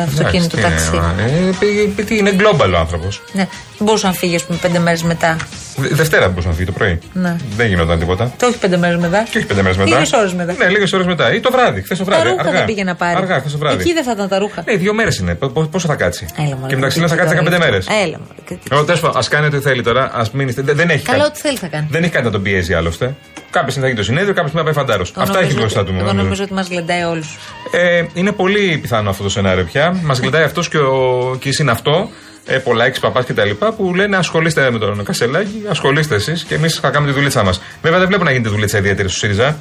αυτοκίνητο 0.04 0.58
Εντάξει, 0.58 0.90
τι 0.92 0.98
ταξί. 0.98 1.12
είναι, 1.22 1.48
ε, 1.50 1.54
πει- 1.60 1.88
πει- 1.96 2.04
τι 2.04 2.18
είναι 2.18 2.36
global 2.38 2.72
ο 2.74 2.78
άνθρωπος. 2.78 3.22
Ναι. 3.34 3.48
Δεν 3.78 3.88
μπορούσε 3.90 4.08
να 4.08 4.14
φύγει, 4.14 4.36
ας 4.36 4.44
πούμε, 4.44 4.58
πέντε 4.62 4.80
μέρες 4.80 5.04
μετά. 5.04 5.36
Δευτέρα 5.78 6.28
μπορούσε 6.28 6.48
να 6.48 6.54
φύγει 6.54 6.66
το 6.66 6.72
πρωί. 6.72 7.00
Ναι. 7.14 7.36
Δεν 7.56 7.68
γινόταν 7.68 8.00
τίποτα. 8.00 8.32
Το 8.38 8.46
όχι 8.48 8.58
πέντε 8.58 8.78
μέρες 8.78 8.98
μετά. 8.98 9.24
Και 9.32 9.38
όχι 9.38 9.48
πέντε 9.48 9.62
μέρες 9.62 9.78
μετά. 9.78 9.90
Λίγες 9.90 10.12
ώρες 10.14 10.34
μετά. 10.34 10.54
Ναι, 10.58 10.68
λίγες 10.70 10.94
ώρες 10.94 11.06
μετά. 11.06 11.34
Ή 11.34 11.40
το 11.40 11.52
βράδυ, 11.52 11.82
χθες 11.82 11.98
το 11.98 12.04
Τα 12.04 12.12
βράδυ. 12.12 12.30
ρούχα 12.30 12.42
αργά. 12.42 12.52
δεν 12.58 12.66
πήγε 12.66 12.84
να 12.84 12.96
πάρει. 12.96 13.16
Αργά, 13.18 13.40
χθες 13.40 13.52
το 13.52 13.58
βράδυ. 13.58 13.82
Εκεί 13.82 13.94
δεν 13.94 14.04
θα 14.04 14.12
ήταν 14.12 14.28
τα 14.28 14.38
ρούχα. 14.40 14.64
Ναι, 14.66 14.76
δύο 14.76 14.94
μέρες 14.94 15.18
είναι. 15.18 15.36
Πο- 15.36 15.48
πο- 15.50 15.64
Πόσο 15.64 15.88
θα 15.88 15.96
κάτσει; 15.96 16.26
Έλα, 16.38 16.56
μωρέ, 16.56 16.68
και 16.68 16.76
μεταξύ 16.76 17.00
λέει 17.00 17.08
θα 17.08 17.16
κριτική 17.16 17.36
κάτσει 17.36 17.50
15 17.50 17.60
τώρα 17.60 17.66
μέρες. 17.72 17.88
αυτό. 17.88 18.00
Έλα, 18.04 18.18
μωρέ, 18.20 18.40
κριτική. 18.46 18.68
Εγώ 18.74 18.84
τέλο 18.84 18.98
πάντων, 19.00 19.18
ας 19.18 19.28
κάνει 19.28 19.46
ό,τι 19.46 19.60
θέλει 19.60 19.82
τώρα. 19.84 20.04
Α 20.04 20.24
μείνει. 20.34 20.52
Δεν, 20.52 20.76
δεν 20.76 20.90
έχει 20.90 21.04
Καλά, 21.06 21.18
κάτι. 21.18 21.30
ό,τι 21.30 21.40
θέλει 21.40 21.58
θα 21.58 21.68
κάνει. 21.68 21.88
Δεν 21.92 22.04
έχει 22.04 22.12
κάτι 22.12 22.26
να 22.26 22.32
τον 22.32 22.42
πιέζει 22.42 22.74
άλλωστε. 22.74 23.16
Κάποια 23.52 23.70
στιγμή 23.70 23.88
θα 23.88 23.94
γίνει 23.94 23.96
το 24.00 24.04
συνέδριο, 24.04 24.34
κάποια 24.34 24.50
στιγμή 24.50 24.68
θα 24.68 24.74
πάει 24.74 24.84
φαντάρος. 24.84 25.12
Εγώ 25.12 25.22
Αυτά 25.22 25.34
έχει 25.40 25.42
νομίζω 25.54 25.60
μπροστά 25.62 25.80
ότι- 25.80 25.90
του. 25.90 25.96
Εγώ 25.96 26.06
νομίζω. 26.06 26.24
νομίζω 26.24 26.44
ότι 26.44 26.54
μας 26.54 26.68
γλεντάει 26.68 27.04
όλους. 27.04 27.38
Ε, 27.72 28.04
είναι 28.14 28.32
πολύ 28.32 28.78
πιθανό 28.82 29.10
αυτό 29.10 29.24
το 29.24 29.30
σενάριο 29.30 29.64
πια. 29.64 30.00
Μας 30.04 30.20
γλεντάει 30.20 30.44
αυτός 30.44 30.68
και, 30.70 30.78
ο, 30.78 31.36
και 31.40 31.50
η 31.50 31.52
συναυτό, 31.52 32.10
ε, 32.46 32.58
πολλά 32.58 32.92
παπάς 33.02 33.26
και 33.26 33.34
τα 33.34 33.46
λοιπά, 33.46 33.74
που 33.74 33.96
λένε 33.96 34.18
ασχολείστε 34.18 34.72
με 34.72 34.80
τον 34.80 35.04
Κασελάκη, 35.04 35.64
ασχολείστε 35.70 36.16
εσείς 36.16 36.44
και 36.44 36.56
εμείς 36.56 36.76
θα 36.80 36.90
κάνουμε 36.90 37.12
τη 37.12 37.18
δουλίτσα 37.18 37.44
μας. 37.44 37.62
Βέβαια 37.82 38.00
δεν 38.00 38.08
βλέπω 38.08 38.24
να 38.24 38.32
γίνεται 38.32 38.50
δουλίτσα 38.50 38.78
ιδιαίτερη 38.78 39.10
στο 39.10 39.18
ΣΥΡΙΖΑ 39.18 39.58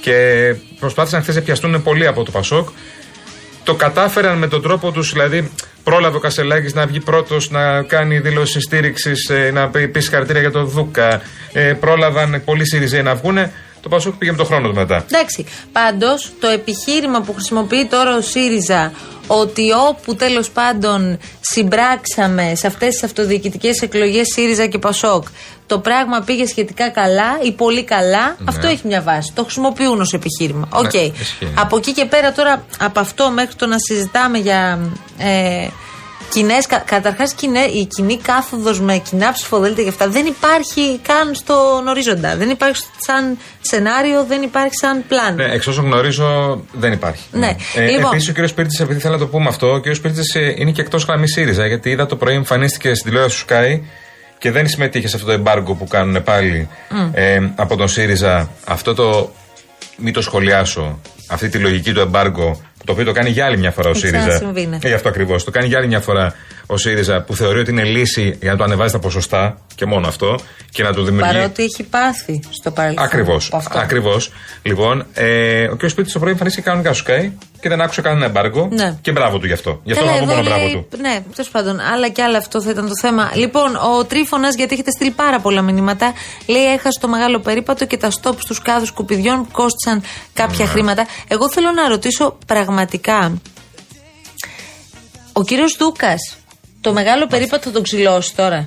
και 0.00 0.14
προσπάθησαν 0.80 1.22
χθες 1.22 1.34
να 1.34 1.40
πιαστούν 1.42 1.82
πολύ 1.82 2.06
από 2.06 2.22
το 2.24 2.30
Πασόκ. 2.30 2.68
Το 3.64 3.74
κατάφεραν 3.74 4.38
με 4.38 4.48
τον 4.48 4.62
τρόπο 4.62 4.90
τους, 4.90 5.12
δηλαδή 5.12 5.50
Πρόλαβε 5.84 6.16
ο 6.16 6.20
Κασελάκης 6.20 6.74
να 6.74 6.86
βγει 6.86 7.00
πρώτος 7.00 7.50
να 7.50 7.82
κάνει 7.82 8.18
δήλωση 8.18 8.60
στήριξης, 8.60 9.30
να 9.52 9.68
πει 9.68 9.88
πει 9.88 10.00
συγχαρητήρια 10.00 10.40
για 10.40 10.50
τον 10.50 10.66
Δούκα. 10.66 11.22
Ε, 11.52 11.72
πρόλαβαν 11.72 12.42
πολλοί 12.44 12.66
ΣΥΡΙΖΑ 12.66 13.02
να 13.02 13.14
βγουν. 13.14 13.38
Το 13.84 13.90
Πασόκ 13.90 14.14
πήγε 14.14 14.30
με 14.30 14.36
τον 14.36 14.46
χρόνο 14.46 14.68
του 14.68 14.74
μετά. 14.74 15.04
Εντάξει. 15.12 15.46
Πάντως, 15.72 16.32
το 16.40 16.48
επιχείρημα 16.48 17.20
που 17.20 17.32
χρησιμοποιεί 17.32 17.86
τώρα 17.86 18.16
ο 18.16 18.20
ΣΥΡΙΖΑ 18.20 18.92
ότι 19.26 19.72
όπου 19.88 20.14
τέλος 20.14 20.50
πάντων 20.50 21.18
συμπράξαμε 21.40 22.52
σε 22.54 22.66
αυτές 22.66 22.88
τις 22.88 23.02
αυτοδιοικητικές 23.02 23.82
εκλογές 23.82 24.26
ΣΥΡΙΖΑ 24.34 24.66
και 24.66 24.78
Πασόκ, 24.78 25.24
το 25.66 25.78
πράγμα 25.78 26.20
πήγε 26.20 26.46
σχετικά 26.46 26.88
καλά 26.90 27.38
ή 27.42 27.52
πολύ 27.52 27.84
καλά, 27.84 28.26
Ναι. 28.28 28.44
αυτό 28.48 28.66
έχει 28.66 28.86
μια 28.86 29.00
βάση. 29.02 29.32
Το 29.34 29.42
χρησιμοποιούν 29.42 30.00
ως 30.00 30.12
επιχείρημα. 30.12 30.68
Οκ. 30.72 30.92
ισχύει. 30.92 31.52
Από 31.54 31.76
εκεί 31.76 31.92
και 31.92 32.04
πέρα 32.04 32.32
τώρα, 32.32 32.64
από 32.78 33.00
αυτό 33.00 33.30
μέχρι 33.30 33.54
το 33.54 33.66
να 33.66 33.76
συζητάμε 33.78 34.38
για. 34.38 34.78
Ε, 35.18 35.66
Κοινές, 36.34 36.66
κα, 36.66 36.78
καταρχάς 36.78 37.34
η 37.74 37.84
κοινή 37.84 38.18
κάθοδος 38.18 38.80
με 38.80 38.96
κοινά 38.98 39.32
ψηφοδέλτια 39.32 39.82
και 39.82 39.88
αυτά 39.88 40.08
δεν 40.08 40.26
υπάρχει 40.26 41.00
καν 41.02 41.34
στον 41.34 41.88
ορίζοντα. 41.88 42.36
Δεν 42.36 42.50
υπάρχει 42.50 42.82
σαν 43.06 43.38
σενάριο, 43.60 44.24
δεν 44.24 44.42
υπάρχει 44.42 44.74
σαν 44.74 45.04
πλάνο. 45.08 45.34
Ναι, 45.34 45.54
εξ 45.54 45.66
όσων 45.66 45.84
γνωρίζω 45.84 46.60
δεν 46.72 46.92
υπάρχει. 46.92 47.22
Ναι. 47.32 47.56
Ε, 47.74 47.86
Λοιπόν. 47.86 48.04
Επίσης, 48.04 48.28
ο 48.28 48.32
κύριος 48.32 48.54
Πίρτη, 48.54 48.82
επειδή 48.82 49.00
θέλω 49.00 49.12
να 49.12 49.18
το 49.18 49.26
πούμε 49.26 49.48
αυτό, 49.48 49.72
ο 49.72 49.78
κύριος 49.78 50.00
Πίρτη 50.00 50.22
είναι 50.56 50.70
και 50.70 50.80
εκτός 50.80 51.04
γραμμής 51.04 51.32
ΣΥΡΙΖΑ. 51.32 51.66
Γιατί 51.66 51.90
είδα 51.90 52.06
το 52.06 52.16
πρωί 52.16 52.34
εμφανίστηκε 52.34 52.94
στην 52.94 53.10
τηλεόραση 53.10 53.46
του 53.46 53.54
Sky 53.54 53.80
και 54.38 54.50
δεν 54.50 54.68
συμμετείχε 54.68 55.08
σε 55.08 55.16
αυτό 55.16 55.28
το 55.28 55.32
εμπάργκο 55.32 55.74
που 55.74 55.86
κάνουν 55.86 56.22
πάλι 56.22 56.68
ε, 57.12 57.40
από 57.54 57.76
τον 57.76 57.88
ΣΥΡΙΖΑ. 57.88 58.50
Αυτό 58.64 58.94
το. 58.94 59.32
Μην 59.96 60.12
το 60.12 60.22
σχολιάσω. 60.22 60.98
Αυτή 61.28 61.48
τη 61.48 61.58
λογική 61.58 61.92
του 61.92 62.00
εμπάργκο, 62.00 62.60
το 62.84 62.92
οποίο 62.92 63.04
το 63.04 63.12
κάνει 63.12 63.30
για 63.30 63.44
άλλη 63.44 63.58
μια 63.58 63.70
φορά 63.70 63.88
ο 63.88 63.90
Έχει 63.90 63.98
ΣΥΡΙΖΑ. 63.98 64.18
ξανασυμβεί, 64.18 64.66
ναι. 64.66 64.78
Ε, 64.82 64.88
γι' 64.88 64.94
αυτό 64.94 65.08
ακριβώς. 65.08 65.44
Το 65.44 65.50
κάνει 65.50 65.66
για 65.66 65.78
άλλη 65.78 65.86
μια 65.86 66.00
φορά 66.00 66.34
ο 66.66 66.76
ΣΥΡΙΖΑ 66.76 67.22
που 67.22 67.36
θεωρεί 67.36 67.58
ότι 67.58 67.70
είναι 67.70 67.84
λύση 67.84 68.38
για 68.40 68.50
να 68.50 68.56
το 68.56 68.64
ανεβάζει 68.64 68.92
τα 68.92 68.98
ποσοστά 68.98 69.58
και 69.74 69.86
μόνο 69.86 70.06
αυτό 70.08 70.38
και 70.70 70.82
να 70.82 70.92
του 70.92 71.04
δημιουργεί. 71.04 71.32
Παρότι 71.32 71.62
έχει 71.62 71.82
πάθει 71.82 72.40
στο 72.50 72.70
παρελθόν. 72.70 73.04
Ακριβώς. 73.04 73.46
από 73.46 73.56
αυτό. 73.56 73.78
Ακριβώς. 73.78 74.30
Λοιπόν, 74.62 75.06
ε, 75.14 75.64
ο 75.68 75.76
κ. 75.76 75.88
Σπίτι 75.88 76.12
το 76.12 76.18
πρωί 76.18 76.32
εμφανίστηκε 76.32 76.64
κανονικά 76.68 76.92
στο 76.92 77.04
Sky 77.12 77.30
και 77.64 77.70
δεν 77.70 77.80
άκουσε 77.80 78.00
κανένα 78.00 78.24
εμπάργκο. 78.24 78.68
Ναι. 78.72 78.98
Και 79.00 79.12
μπράβο 79.12 79.38
του 79.38 79.46
γι' 79.46 79.52
αυτό. 79.52 79.80
Γι' 79.84 79.92
αυτό 79.92 80.04
Καλά, 80.04 80.16
θα 80.18 80.24
πω 80.24 80.30
εδώ 80.30 80.34
μόνο 80.42 80.48
μπράβο 80.48 80.64
λέει- 80.66 80.86
του. 80.90 80.96
Ναι, 81.00 81.22
τέλος 81.34 81.50
πάντων. 81.50 81.80
Άλλα 81.80 82.08
και 82.08 82.22
άλλα 82.22 82.38
αυτό 82.38 82.60
θα 82.62 82.70
ήταν 82.70 82.84
το 82.86 82.92
θέμα. 83.00 83.30
Λοιπόν, 83.34 83.76
ο 83.76 84.04
Τρίφωνας, 84.04 84.54
γιατί 84.54 84.72
έχετε 84.74 84.90
στείλει 84.90 85.10
πάρα 85.10 85.40
πολλά 85.40 85.62
μηνύματα, 85.62 86.12
λέει 86.46 86.64
έχασε 86.64 86.98
το 87.00 87.08
μεγάλο 87.08 87.38
περίπατο 87.40 87.86
και 87.86 87.96
τα 87.96 88.10
στόπ 88.10 88.40
στους 88.40 88.58
κάδους 88.62 88.88
σκουπιδιών 88.88 89.42
που 89.44 89.48
κόστησαν 89.52 89.96
Ναι. 89.96 90.02
κάποια 90.34 90.66
χρήματα. 90.66 91.06
Εγώ 91.28 91.50
θέλω 91.50 91.70
να 91.72 91.88
ρωτήσω 91.88 92.38
πραγματικά. 92.46 93.32
Ο 95.32 95.42
κύριος 95.42 95.76
Δούκας, 95.78 96.36
το 96.80 96.92
μεγάλο 96.92 97.26
περίπατο 97.26 97.62
θα 97.62 97.70
τον 97.70 97.82
ξυλώσει 97.82 98.34
τώρα. 98.36 98.64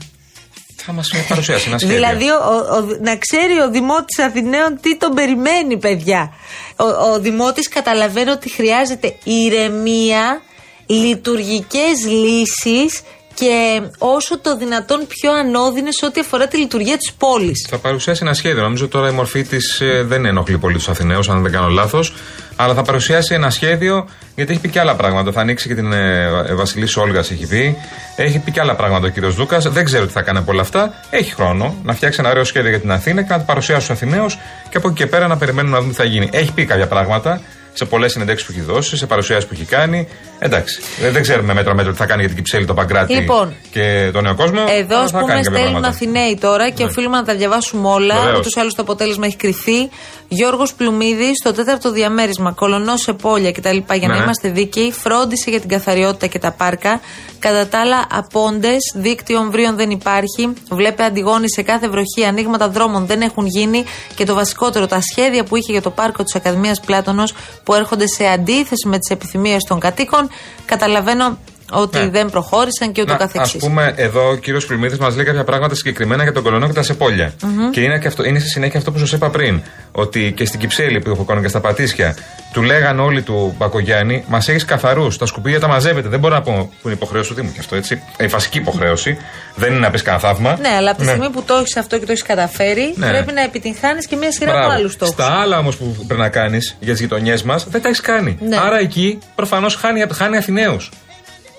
Θα 0.90 0.94
μα 0.94 1.02
παρουσιάσει 1.30 1.66
ένα 1.68 1.78
σχέδιο. 1.78 1.96
Δηλαδή, 1.96 2.30
ο, 2.30 2.36
ο- 2.76 2.98
να 3.02 3.16
ξέρει 3.18 3.60
ο 3.60 3.70
Δημότης 3.70 4.20
Αθηναίων 4.20 4.80
τι 4.82 4.98
τον 4.98 5.14
περιμένει, 5.14 5.78
παιδιά. 5.78 6.34
Ο, 6.76 6.84
ο 7.12 7.20
Δημότης 7.20 7.68
καταλαβαίνει 7.70 8.30
ότι 8.30 8.50
χρειάζεται 8.50 9.16
ηρεμία, 9.24 10.42
λειτουργικές 10.86 12.06
λύσεις 12.06 13.02
και 13.40 13.82
όσο 13.98 14.40
το 14.40 14.58
δυνατόν 14.58 15.08
πιο 15.08 15.32
ανώδυνες 15.34 16.02
ό,τι 16.04 16.20
αφορά 16.20 16.48
τη 16.48 16.58
λειτουργία 16.58 16.98
της 16.98 17.14
πόλης. 17.14 17.68
Θα 17.70 17.78
παρουσιάσει 17.78 18.20
ένα 18.24 18.34
σχέδιο. 18.34 18.62
Νομίζω 18.62 18.88
τώρα 18.88 19.10
η 19.10 19.12
μορφή 19.12 19.44
της 19.44 19.82
δεν 20.06 20.26
ενοχλεί 20.26 20.58
πολύ 20.58 20.76
τους 20.76 20.90
Αθηναίους, 20.90 21.30
αν 21.30 21.42
δεν 21.42 21.52
κάνω 21.52 21.68
λάθος. 21.68 22.14
Αλλά 22.56 22.74
θα 22.74 22.82
παρουσιάσει 22.82 23.34
ένα 23.34 23.50
σχέδιο 23.50 24.10
γιατί 24.36 24.52
έχει 24.52 24.62
πει 24.62 24.70
και 24.70 24.80
άλλα 24.80 24.96
πράγματα. 24.96 25.32
Θα 25.32 25.42
ανοίξει 25.42 25.68
και 25.68 25.76
την 25.76 25.94
ε, 25.94 26.30
Βασιλής 26.54 26.98
Όλγας, 26.98 27.32
έχει 27.32 27.48
πει. 27.48 27.78
Έχει 28.16 28.40
πει 28.40 28.52
και 28.52 28.60
άλλα 28.60 28.76
πράγματα 28.76 29.08
ο 29.08 29.10
κύριος 29.10 29.36
Δούκας. 29.36 29.70
Δεν 29.70 29.86
ξέρω 29.86 30.06
τι 30.06 30.12
θα 30.12 30.22
κάνει 30.22 30.38
από 30.38 30.52
όλα 30.52 30.62
αυτά. 30.62 30.94
Έχει 31.10 31.34
χρόνο 31.34 31.76
να 31.84 31.94
φτιάξει 31.94 32.20
ένα 32.20 32.30
ωραίο 32.30 32.44
σχέδιο 32.44 32.70
για 32.70 32.80
την 32.80 32.92
Αθήνα 32.92 33.22
και 33.22 33.32
να 33.32 33.38
το 33.38 33.44
παρουσιάσει 33.48 33.84
στους 33.86 33.96
Αθηναίους 33.96 34.38
και 34.70 34.78
από 34.78 34.88
εκεί 34.88 34.98
και 34.98 35.08
πέρα 35.08 35.28
να 35.28 35.38
περιμένουν 35.38 35.72
να 35.72 35.80
δουν 35.80 35.90
τι 35.90 35.96
θα 35.96 36.04
γίνει. 36.04 36.30
Έχει 36.32 36.54
πει 36.54 36.66
κάποια 36.66 36.88
πράγματα 36.88 37.42
σε 37.78 37.86
πολλές 37.86 38.12
συνεντεύξεις 38.12 38.48
που 38.48 38.54
έχει 38.58 38.66
δώσει, 38.72 38.98
σε 38.98 39.06
παρουσιάσεις 39.06 39.46
που 39.46 39.54
έχει 39.54 39.66
κάνει. 39.66 40.08
Εντάξει. 40.40 40.82
Δεν, 41.02 41.12
δεν 41.14 41.22
ξέρουμε 41.22 41.54
μέτρο 41.54 41.74
μέτρο 41.76 41.92
τι 41.92 41.98
θα 41.98 42.06
κάνει 42.06 42.20
για 42.20 42.28
την 42.30 42.38
Κυψέλη, 42.38 42.66
το 42.66 42.74
Παγκράτη 42.74 43.14
Λοιπόν, 43.14 43.54
και 43.72 44.10
τον 44.14 44.24
νέο 44.24 44.36
κόσμο. 44.36 44.60
Εδώ, 44.68 44.96
αλλά 44.96 45.04
α 45.04 45.08
θα 45.08 45.12
κάνει 45.12 45.22
πούμε, 45.22 45.34
κάποια 45.34 45.44
στέλνουν 45.44 45.62
πράγματα. 45.72 45.88
Αθηναίοι 45.88 46.38
τώρα 46.42 46.70
και 46.70 46.84
Ναι. 46.84 46.90
οφείλουμε 46.90 47.18
να 47.18 47.24
τα 47.24 47.36
διαβάσουμε 47.36 47.88
όλα. 47.88 48.16
Βεβαίως. 48.16 48.40
Ούτως 48.40 48.54
ή 48.56 48.60
άλλως 48.60 48.74
το 48.76 48.82
αποτέλεσμα 48.82 49.26
έχει 49.26 49.36
κρυθεί. 49.36 49.90
Γιώργος 50.28 50.74
Πλουμίδης, 50.74 51.32
στο 51.44 51.52
τέταρτο 51.54 51.92
διαμέρισμα, 51.92 52.52
κολονός 52.52 53.02
σε 53.02 53.14
πόλια 53.14 53.52
κτλ. 53.52 53.78
Για 53.94 54.08
να 54.08 54.16
Ναι. 54.16 54.24
είμαστε 54.24 54.50
δίκαιοι, 54.50 54.92
φρόντισε 54.92 55.50
για 55.50 55.60
την 55.60 55.70
καθαριότητα 55.70 56.28
και 56.28 56.40
τα 56.40 56.52
πάρκα. 56.52 57.02
Κατά 57.40 57.68
τα 57.68 57.80
άλλα, 57.80 58.08
απόντες, 58.12 58.78
δίκτυο 58.96 59.40
ομβρίων 59.40 59.76
δεν 59.76 59.90
υπάρχει. 59.90 60.54
Βλέπε 60.70 61.04
αντιγόνη 61.04 61.50
σε 61.50 61.62
κάθε 61.62 61.88
βροχή, 61.90 62.24
ανοίγματα 62.28 62.70
δρόμων 62.70 63.06
δεν 63.06 63.22
έχουν 63.22 63.46
γίνει. 63.46 63.84
Και 64.16 64.26
το 64.26 64.34
βασικότερο, 64.34 64.86
τα 64.88 65.00
σχέδια 65.12 65.44
που 65.44 65.56
είχε 65.56 65.72
για 65.72 65.82
το 65.82 65.90
πάρκο 65.90 66.24
της 66.24 66.36
Ακαδημίας 66.36 66.80
Πλάτωνος 66.80 67.34
που 67.68 67.74
έρχονται 67.74 68.08
σε 68.08 68.28
αντίθεση 68.28 68.88
με 68.88 68.98
τις 69.00 69.10
επιθυμίες 69.10 69.64
των 69.64 69.80
κατοίκων. 69.80 70.30
Καταλαβαίνω 70.66 71.38
ότι 71.72 71.98
Ναι. 71.98 72.10
δεν 72.10 72.30
προχώρησαν 72.30 72.92
και 72.92 73.02
ούτω 73.02 73.12
Να, 73.12 73.18
καθεξής. 73.18 73.56
ας 73.56 73.62
πούμε, 73.68 73.94
εδώ 73.96 74.30
ο 74.30 74.36
κύριος 74.36 74.66
Πλημμύτη 74.66 75.00
μας 75.02 75.16
λέει 75.16 75.26
κάποια 75.26 75.44
πράγματα 75.44 75.76
συγκεκριμένα 75.76 76.24
για 76.24 76.32
τον 76.34 76.44
κολονό 76.44 76.68
και 76.68 76.74
τα 76.74 76.84
σεπόλια. 76.84 77.34
Και 77.72 77.82
είναι, 77.82 78.00
και 78.00 78.08
αυτό, 78.08 78.24
είναι 78.24 78.40
στη 78.40 78.50
συνέχεια 78.50 78.78
αυτό 78.80 78.92
που 78.92 79.00
σας 79.00 79.12
είπα 79.12 79.30
πριν. 79.30 79.62
Ότι 79.92 80.34
και 80.36 80.46
στην 80.46 80.60
Κυψέλη 80.60 81.00
που 81.00 81.10
έχω 81.10 81.24
κάνει 81.24 81.42
και 81.42 81.48
στα 81.48 81.60
Πατήσια, 81.60 82.16
του 82.54 82.62
λέγαν 82.62 83.00
όλοι 83.00 83.22
του 83.22 83.56
Μπακογιάννη, 83.58 84.24
μας 84.28 84.48
έχεις 84.50 84.66
καθαρούς. 84.66 85.18
Τα 85.18 85.26
σκουπίδια 85.26 85.60
τα 85.60 85.68
μαζεύετε. 85.68 86.08
Δεν 86.10 86.20
μπορώ 86.20 86.34
να 86.34 86.42
πω 86.42 86.52
που 86.82 86.88
είναι 86.88 86.94
υποχρέωση 86.94 87.30
του 87.30 87.36
Δήμου 87.36 87.52
και 87.52 87.60
αυτό 87.60 87.76
έτσι. 87.76 88.02
Ε, 88.18 88.24
Η 88.24 88.28
βασική 88.28 88.58
υποχρέωση. 88.58 89.18
Δεν 89.56 89.70
είναι 89.72 89.80
να 89.80 89.90
πεις 89.92 90.02
κανένα 90.02 90.24
θαύμα. 90.28 90.58
Ναι, 90.62 90.70
αλλά 90.70 90.90
από 90.92 91.00
τη 91.02 91.08
στιγμή 91.08 91.30
που 91.30 91.44
το 91.44 91.54
έχεις 91.56 91.78
αυτό 91.78 91.98
και 92.00 92.06
το 92.06 92.12
έχεις 92.12 92.24
καταφέρει, 92.24 92.94
Ναι. 92.96 93.08
πρέπει 93.10 93.34
να 93.34 93.42
επιτυγχάνεις 93.42 94.08
και 94.08 94.16
μια 94.16 94.32
σειρά 94.32 94.50
από 94.52 94.60
Μπράβο. 94.60 94.74
άλλους 94.76 94.92
στόχους. 94.94 95.14
Στα 95.14 95.26
άλλα 95.42 95.58
όμως 95.58 95.78
που 95.78 95.96
πρέπει 96.08 96.22
να 96.22 96.30
κάνεις 96.30 96.76
για 96.80 96.92
τις 96.92 97.02
γειτονιές 97.02 97.44
μας, 97.44 97.68
δεν 97.70 97.82
τα 97.82 97.88
έχεις 97.88 98.02
κάνει. 98.02 98.38
Ναι. 98.42 98.58
Άρα 98.58 98.80
εκεί 98.80 99.20
προφανώς 99.36 99.76
χάνει, 99.76 100.04
χάνει 100.14 100.38
Αθηναίους. 100.38 100.90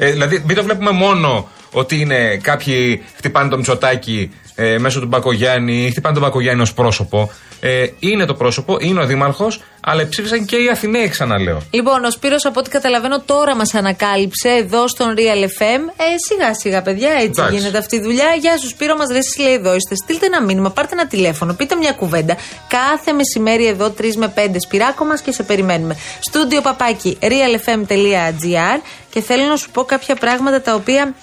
Ε, 0.00 0.10
δηλαδή, 0.10 0.42
μην 0.46 0.56
το 0.56 0.62
βλέπουμε 0.62 0.90
μόνο 0.90 1.48
ότι 1.72 2.00
είναι 2.00 2.36
κάποιοι 2.36 3.04
χτυπάνε 3.16 3.48
το 3.48 3.56
μυτσοτάκι 3.56 4.30
ε, 4.54 4.78
μέσω 4.78 5.00
του 5.00 5.06
Μπακογιάννη 5.06 5.84
ή 5.84 5.90
χτυπάνε 5.90 6.14
τον 6.14 6.24
Μπακογιάννη 6.24 6.62
ως 6.62 6.74
πρόσωπο. 6.74 7.30
Ε, 7.60 7.86
είναι 7.98 8.24
το 8.24 8.34
πρόσωπο, 8.34 8.76
είναι 8.80 9.00
ο 9.00 9.06
δήμαρχος, 9.06 9.62
αλλά 9.80 10.08
ψήφισαν 10.08 10.44
και 10.44 10.56
οι 10.56 10.68
Αθηναίοι, 10.68 11.08
ξαναλέω. 11.08 11.62
Λοιπόν, 11.70 12.04
ο 12.04 12.10
Σπύρος 12.10 12.44
από 12.44 12.60
ό,τι 12.60 12.70
καταλαβαίνω 12.70 13.20
τώρα 13.20 13.56
μας 13.56 13.74
ανακάλυψε 13.74 14.48
εδώ 14.48 14.88
στον 14.88 15.14
Real 15.16 15.42
FM. 15.44 15.80
Ε, 15.96 16.04
σιγά 16.28 16.54
σιγά, 16.54 16.82
παιδιά, 16.82 17.10
έτσι 17.10 17.26
Εντάξει. 17.26 17.56
γίνεται 17.56 17.78
αυτή 17.78 17.96
η 17.96 18.00
δουλειά. 18.00 18.34
Γεια 18.40 18.58
σου, 18.58 18.68
Σπύρο, 18.68 18.96
μας 18.96 19.10
λέει, 19.10 19.18
εσείς 19.18 19.38
λέει 19.38 19.52
εδώ 19.52 19.74
είστε. 19.74 19.94
Στείλτε 19.94 20.26
ένα 20.26 20.42
μήνυμα, 20.42 20.70
πάρτε 20.70 20.94
ένα 20.94 21.06
τηλέφωνο, 21.06 21.54
πείτε 21.54 21.74
μια 21.74 21.92
κουβέντα. 21.92 22.36
Κάθε 22.68 23.12
μεσημέρι 23.12 23.66
εδώ 23.66 23.94
3 24.00 24.14
με 24.16 24.32
5 24.36 24.40
σπυράκο 24.58 25.04
μας 25.04 25.20
και 25.20 25.32
σε 25.32 25.42
περιμένουμε. 25.42 25.96
Στούντιο 26.20 26.60
παπάκι 26.60 27.18
realfm.gr 27.20 28.80
και 29.10 29.20
θέλω 29.20 29.44
να 29.44 29.56
σου 29.56 29.70
πω 29.70 29.84
κάποια 29.84 30.14
πράγματα 30.14 30.60
τα 30.60 30.74
οποία 30.74 31.14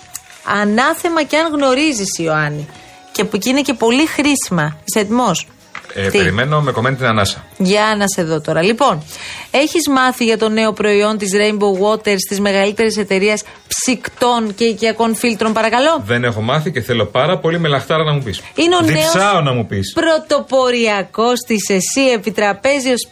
ανάθεμα 0.46 1.24
και 1.24 1.38
αν 1.38 1.52
γνωρίζεις 1.52 2.18
Ιωάννη. 2.18 2.68
Και 3.12 3.24
που 3.24 3.36
εκεί 3.36 3.50
είναι 3.50 3.62
και 3.62 3.74
πολύ 3.74 4.06
χρήσιμα. 4.06 4.78
Είσαι 4.84 5.00
έτοιμος; 5.00 5.48
Ε, 5.94 6.10
Τι; 6.10 6.18
περιμένω 6.18 6.62
με 6.62 6.72
κομμένη 6.72 6.96
την 6.96 7.06
ανάσα. 7.06 7.44
Για 7.58 7.96
να 7.98 8.06
σε 8.08 8.24
δω 8.24 8.42
τώρα. 8.42 8.62
Λοιπόν, 8.62 9.04
έχεις 9.52 9.88
μάθει 9.90 10.24
για 10.24 10.38
το 10.38 10.50
νέο 10.50 10.74
προϊόν 10.74 11.18
της 11.18 11.32
Rainbow 11.34 11.90
Waters 11.92 12.20
της 12.30 12.40
μεγαλύτερης 12.40 12.98
εταιρείας 12.98 13.44
ψυκτών 13.68 14.56
και 14.56 14.64
οικιακών 14.64 15.16
φίλτρων, 15.16 15.54
παρακαλώ; 15.54 16.04
Δεν 16.06 16.24
έχω 16.24 16.42
μάθει 16.42 16.72
και 16.72 16.82
θέλω 16.82 17.06
πάρα 17.06 17.38
πολύ 17.40 17.60
με 17.60 17.68
λαχτάρα 17.68 18.04
να 18.04 18.12
μου 18.14 18.22
πεις. 18.24 18.42
Είναι 18.56 18.76
ο 18.76 18.80
Διψάω 18.80 19.34
νέος 19.34 19.44
να 19.44 19.54
μου 19.54 19.66
πεις. 19.66 19.94
πρωτοποριακός 19.94 21.40
της 21.40 21.70
ΕΣΥ 21.70 22.10
επιτραπέζιος 22.14 23.08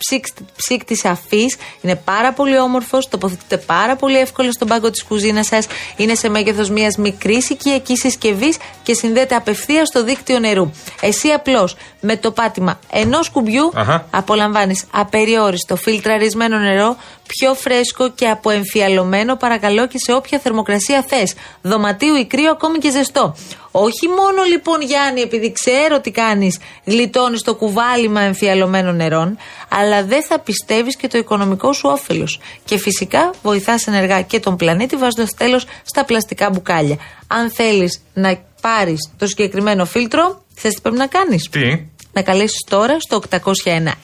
ψύκτης 0.56 1.06
αφής. 1.06 1.58
Είναι 1.82 1.96
πάρα 1.96 2.34
πολύ 2.34 2.60
όμορφος, 2.60 3.08
τοποθετείται 3.08 3.58
πάρα 3.58 3.96
πολύ 3.96 4.18
εύκολα 4.20 4.52
στον 4.52 4.68
πάγκο 4.68 4.90
της 4.90 5.04
κουζίνας 5.04 5.46
σας. 5.46 5.68
Είναι 5.96 6.16
σε 6.16 6.30
μέγεθος 6.30 6.70
μιας 6.70 6.98
μικρής 6.98 7.50
οικιακής 7.50 8.00
συσκευής 8.00 8.58
και 8.84 8.94
συνδέεται 8.94 9.36
απευθείας 9.36 9.88
στο 9.88 10.04
δίκτυο 10.04 10.40
νερού. 10.40 10.72
Εσύ 11.02 11.28
απλώς 11.30 11.76
με 12.00 12.18
το 12.18 12.32
πάτημα 12.32 12.80
ενός 12.92 13.30
κουμπιού 13.30 13.72
Αχα. 13.76 14.08
Απολαμβάνεις 14.34 14.86
απεριόριστο 14.92 15.76
φιλτραρισμένο 15.76 16.58
νερό, 16.58 16.98
πιο 17.28 17.54
φρέσκο 17.54 18.10
και 18.10 18.28
αποεμφιαλωμένο 18.28 19.36
παρακαλώ 19.36 19.88
και 19.88 19.98
σε 20.06 20.14
όποια 20.14 20.40
θερμοκρασία 20.40 21.06
θες. 21.08 21.34
Δωματίου 21.62 22.16
ή 22.16 22.26
κρύο, 22.26 22.52
ακόμη 22.52 22.78
και 22.78 22.92
ζεστό. 22.92 23.36
Όχι 23.72 24.08
μόνο 24.08 24.44
λοιπόν 24.44 24.82
Γιάννη, 24.82 25.22
επειδή 25.22 25.52
ξέρω 25.52 26.00
τι 26.00 26.12
κάνεις, 26.12 26.60
γλιτώνεις 26.86 27.42
το 27.42 27.56
κουβάλιμα 27.56 28.22
εμφιαλωμένων 28.22 28.96
νερών, 28.96 29.38
αλλά 29.70 30.04
δεν 30.04 30.24
θα 30.24 30.40
πιστεύεις 30.40 30.96
και 30.96 31.08
το 31.08 31.18
οικονομικό 31.18 31.74
σου 31.74 31.90
όφελος. 31.90 32.40
Και 32.66 32.78
φυσικά 32.78 33.32
βοηθάς 33.44 33.88
ενεργά 33.88 34.22
και 34.22 34.40
τον 34.40 34.56
πλανήτη 34.56 34.96
βάζοντας 34.96 35.34
τέλος 35.34 35.66
στα 35.84 36.06
πλαστικά 36.06 36.50
μπουκάλια. 36.50 36.98
Αν 37.28 37.52
θέλεις 37.52 38.02
να 38.14 38.38
πάρεις 38.62 39.12
το 39.18 39.28
συγκεκριμένο 39.28 39.86
φίλτρο, 39.86 40.44
θες 40.56 40.74
τι 40.74 40.82
πρέπει 40.82 40.98
να 40.98 41.08
κάνεις; 41.08 41.50
Τι; 41.50 41.93
Να 42.14 42.22
καλέσεις 42.22 42.64
τώρα 42.70 43.00
στο 43.00 43.22
801 43.30 43.42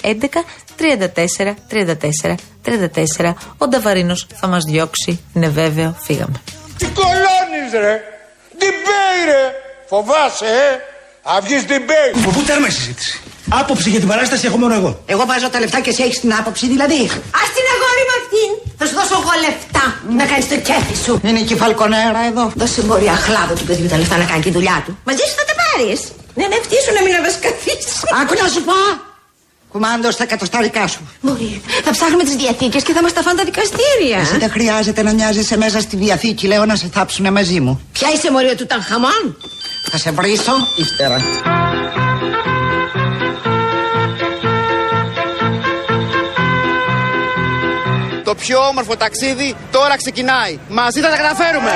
11 0.01 0.13
34 0.77 1.53
34 1.71 2.35
34. 2.65 3.33
Ο 3.57 3.67
Νταβαρίνος 3.67 4.27
θα 4.35 4.47
μας 4.47 4.63
διώξει. 4.63 5.19
Είναι 5.33 5.47
βέβαιο, 5.47 5.95
φύγαμε. 6.03 6.41
Τι 6.77 6.85
κολώνεις 6.85 7.71
ρε. 7.79 8.01
Debate 8.59 9.23
ρε. 9.25 9.43
Φοβάσαι 9.87 10.45
ε. 10.45 10.97
Θα 11.23 11.39
βγεις 11.41 11.63
debate. 11.71 12.17
Από 12.21 12.29
πού 12.31 12.41
τέρμα 12.41 12.67
η 12.67 12.71
συζήτηση; 12.71 13.21
Άποψη 13.49 13.89
για 13.89 13.99
την 13.99 14.07
παράσταση 14.07 14.45
έχω 14.45 14.57
μόνο 14.57 14.73
εγώ. 14.73 14.91
Εγώ 15.05 15.25
βάζω 15.25 15.49
τα 15.49 15.59
λεφτά 15.59 15.79
και 15.79 15.89
εσύ 15.89 16.03
έχεις 16.03 16.19
την 16.19 16.33
άποψη, 16.33 16.67
δηλαδή. 16.67 17.01
Α 17.39 17.41
την 17.55 17.65
αγόρι 17.73 18.03
με 18.09 18.15
αυτήν. 18.21 18.49
Θα 18.77 18.85
σου 18.87 18.95
δώσω 18.99 19.15
εγώ 19.21 19.33
λεφτά 19.45 19.85
να 20.17 20.25
κάνεις 20.25 20.47
το 20.47 20.55
κέφι 20.67 20.95
σου. 21.05 21.21
Είναι 21.23 21.39
και 21.39 21.53
η 21.53 21.57
φαλκονέρα 21.57 22.21
εδώ. 22.29 22.51
Δώσε 22.55 22.81
μπορεί 22.81 23.07
αχλάδο 23.07 23.53
του 23.53 23.65
παιδιού 23.65 23.87
τα 23.87 23.97
λεφτά 23.97 24.17
να 24.17 24.25
κάνει 24.25 24.41
τη 24.41 24.51
δουλειά 24.51 24.83
του. 24.85 24.97
Μαζί 25.03 25.23
σου 25.29 25.35
θα 25.39 25.45
τα 25.49 25.55
πάρεις. 25.61 25.99
Ναι, 26.39 26.47
ναι, 26.47 26.55
σου 26.85 26.93
να 26.97 27.01
μην 27.03 27.15
αβασκαθίσει. 27.15 27.99
Άκου 28.21 28.33
να 28.43 28.47
σου 28.49 28.63
πω. 28.63 28.73
Κουμάντος 29.71 30.13
στα 30.13 30.25
κατοστάρικα 30.25 30.87
σου. 30.87 31.09
Μπορεί. 31.21 31.61
Θα 31.83 31.91
ψάχνουμε 31.91 32.23
τις 32.23 32.35
διαθήκες 32.35 32.83
και 32.83 32.93
θα 32.93 33.01
μας 33.01 33.13
τα 33.13 33.21
φάνε 33.21 33.37
τα 33.37 33.43
δικαστήρια. 33.43 34.19
Εσύ 34.19 34.37
δεν 34.37 34.49
χρειάζεται 34.49 35.03
να 35.03 35.11
νοιάζεσαι 35.11 35.57
μέσα 35.57 35.79
στη 35.79 35.95
διαθήκη. 35.95 36.47
Λέω 36.47 36.65
να 36.65 36.75
σε 36.75 36.89
θάψουνε 36.93 37.31
μαζί 37.31 37.59
μου. 37.59 37.81
Ποια 37.91 38.07
είσαι 38.13 38.31
μωρία 38.31 38.55
του 38.55 38.65
Τανχαμών. 38.65 39.37
Θα 39.91 39.97
σε 39.97 40.11
βρίσω 40.11 40.53
ύστερα. 40.77 41.21
Το 48.23 48.35
πιο 48.35 48.59
όμορφο 48.59 48.95
ταξίδι 48.97 49.55
τώρα 49.71 49.97
ξεκινάει. 49.97 50.59
Μαζί 50.69 50.99
θα 50.99 51.09
τα 51.09 51.15
καταφέρουμε. 51.15 51.71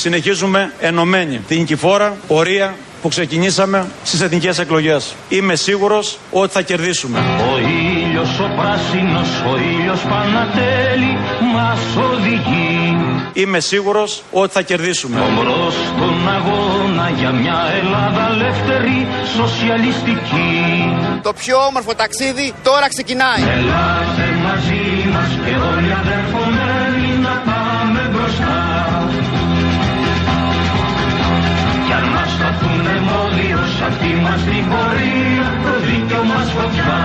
Συνεχίζουμε 0.00 0.72
ενωμένοι 0.80 1.38
την 1.48 1.64
κυφόρα 1.64 2.16
πορεία 2.26 2.74
που 3.02 3.08
ξεκινήσαμε 3.08 3.86
στις 4.02 4.20
εθνικές 4.20 4.58
εκλογές. 4.58 5.14
Είμαι 5.28 5.54
σίγουρος 5.54 6.18
ότι 6.30 6.52
θα 6.52 6.62
κερδίσουμε. 6.62 7.18
Ο 7.52 7.58
ήλιος 7.58 8.38
ο 8.38 8.50
πράσινος, 8.56 9.28
ο 9.52 9.56
ήλιος 9.56 10.00
Πανατέλη 10.00 11.18
μας 11.54 11.80
οδηγεί. 12.12 12.96
Είμαι 13.32 13.60
σίγουρος 13.60 14.22
ότι 14.30 14.52
θα 14.52 14.62
κερδίσουμε. 14.62 15.20
Ομπρός 15.20 15.74
στον 15.74 16.28
αγώνα 16.36 17.10
για 17.18 17.30
μια 17.30 17.58
Ελλάδα 17.80 18.28
ελεύθερη, 18.32 19.06
σοσιαλιστική. 19.36 20.52
Το 21.22 21.32
πιο 21.32 21.56
όμορφο 21.68 21.94
ταξίδι 21.94 22.54
τώρα 22.62 22.88
ξεκινάει. 22.88 23.42
Ελάτε 23.58 24.26
μαζί 24.46 24.84
μας 25.12 25.30
και 25.44 25.54
όλοι 25.70 25.92
αδερφομένοι 26.02 26.49
εμπόδιο 34.02 34.20
σ' 34.20 34.22
αυτή 34.22 34.22
μας 34.22 34.42
την 34.44 34.64
πορεία, 34.68 35.46
το 35.64 35.80
δίκαιο 35.86 36.22
μας 36.24 36.50
φωτιά. 36.50 36.98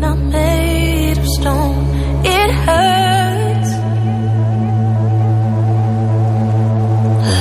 Not 0.00 0.18
made 0.34 1.16
of 1.22 1.26
stone, 1.38 1.82
it 2.38 2.50
hurts. 2.66 3.70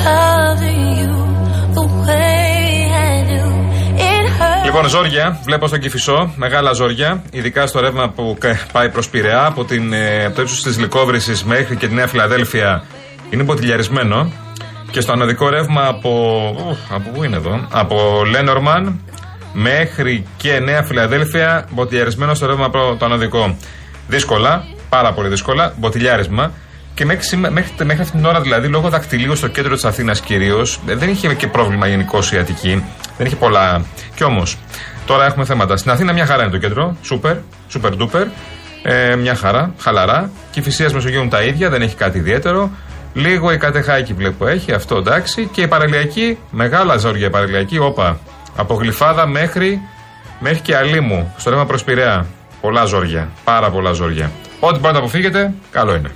Loving 0.08 0.82
you 1.00 1.14
the 1.78 1.86
way 2.06 2.68
I 3.10 3.16
do, 3.32 3.44
it 4.10 4.26
hurts. 4.40 4.66
Λοιπόν, 4.66 4.88
ζόρια, 4.90 5.38
βλέπω 5.44 5.68
στον 5.68 5.80
Κυφισό, 5.80 6.32
μεγάλα 6.36 6.74
ζόρια, 6.74 7.22
ειδικά 7.32 7.68
στο 7.68 7.80
ρεύμα 7.80 8.10
που 8.10 8.36
κα- 8.40 8.60
πάει 8.72 8.90
προς 8.90 9.10
Πειραιά, 9.10 9.46
από, 9.46 9.66
την, 9.66 9.94
ε, 9.94 10.26
από 10.26 10.36
το 10.36 10.42
ύψος 10.42 10.62
της 10.62 10.80
Λικόβρηση 10.80 11.42
μέχρι 11.46 11.76
και 11.76 11.88
τη 11.88 11.94
Νέα 11.94 12.08
Φιλαδέλφια, 12.08 12.84
είναι 13.30 13.44
μποτιλιαρισμένο. 13.44 14.32
Και 14.94 15.02
στο 15.02 15.12
ανωδικό 15.12 15.50
ρεύμα 15.50 15.88
από. 15.88 16.10
ου, 16.58 16.78
από 16.90 17.10
πού 17.10 17.24
είναι 17.24 17.36
εδώ; 17.36 17.68
Από 17.72 18.24
Λένορμαν 18.30 19.00
μέχρι 19.54 20.26
και 20.38 20.60
Νέα 20.60 20.84
Φιλαδέλφια, 20.84 21.68
μποτιλιαρισμένο 21.70 22.34
στο 22.34 22.46
ρεύμα 22.46 22.66
από 22.66 22.96
το 23.00 23.06
ανωδικό. 23.06 23.58
Δύσκολα, 24.08 24.64
πάρα 24.90 25.14
πολύ 25.14 25.30
δύσκολα, 25.30 25.74
μποτιλιάρισμα. 25.78 26.52
Και 26.94 27.06
μέχρι, 27.06 27.24
σήμα- 27.24 27.50
μέχρι, 27.50 27.86
μέχρι 27.86 28.02
αυτήν 28.02 28.20
την 28.20 28.30
ώρα, 28.30 28.42
δηλαδή, 28.42 28.68
λόγω 28.68 28.90
δακτυλίου 28.90 29.36
στο 29.36 29.48
κέντρο 29.48 29.74
της 29.74 29.86
Αθήνας 29.86 30.22
κυρίως, 30.22 30.80
δεν 30.86 31.10
είχε 31.10 31.34
και 31.34 31.48
πρόβλημα 31.48 31.88
γενικώ 31.88 32.20
η 32.34 32.38
Αττική. 32.38 32.84
Δεν 33.18 33.26
είχε 33.28 33.36
πολλά. 33.36 33.86
Κι 34.16 34.24
όμως, 34.24 34.58
τώρα 35.06 35.26
έχουμε 35.26 35.46
θέματα. 35.46 35.78
Στην 35.78 35.92
Αθήνα 35.92 36.14
μια 36.14 36.26
χαρά 36.26 36.42
είναι 36.44 36.52
το 36.52 36.58
κέντρο. 36.58 36.96
Σούπερ, 37.02 37.36
σούπερ 37.70 37.96
ντούπερ. 37.96 38.28
Ε, 38.84 39.16
μια 39.16 39.36
χαρά, 39.36 39.74
χαλαρά. 39.80 40.30
Και 40.52 40.60
η 40.60 40.64
Φυσία 40.64 40.90
Μεσογείων 40.94 41.30
τα 41.30 41.42
ίδια, 41.44 41.70
δεν 41.70 41.82
έχει 41.82 41.96
κάτι 41.96 42.18
ιδιαίτερο. 42.18 42.72
Λίγο 43.14 43.52
η 43.52 43.58
Κατεχάκη 43.58 44.14
βλέπω 44.14 44.48
έχει, 44.48 44.72
αυτό 44.72 44.98
εντάξει. 44.98 45.50
Και 45.52 45.62
η 45.62 45.68
παραλιακή, 45.68 46.38
μεγάλα 46.52 46.98
ζόρια 46.98 47.28
η 47.28 47.30
παραλιακή, 47.30 47.78
όπα. 47.78 48.20
Από 48.56 48.74
γλυφάδα 48.74 49.28
μέχρι, 49.28 49.82
μέχρι 50.40 50.60
και 50.60 50.76
αλίμου, 50.76 51.34
στο 51.38 51.50
ρεύμα 51.50 51.66
προς 51.66 51.84
Πειραιά. 51.84 52.26
Πολλά 52.62 52.86
ζόρια, 52.86 53.30
πάρα 53.44 53.70
πολλά 53.70 53.92
ζόρια. 53.92 54.32
Ό,τι 54.60 54.80
μπορείτε 54.80 54.92
να 54.92 54.98
αποφύγετε, 54.98 55.54
καλό 55.72 55.96
είναι. 55.96 56.12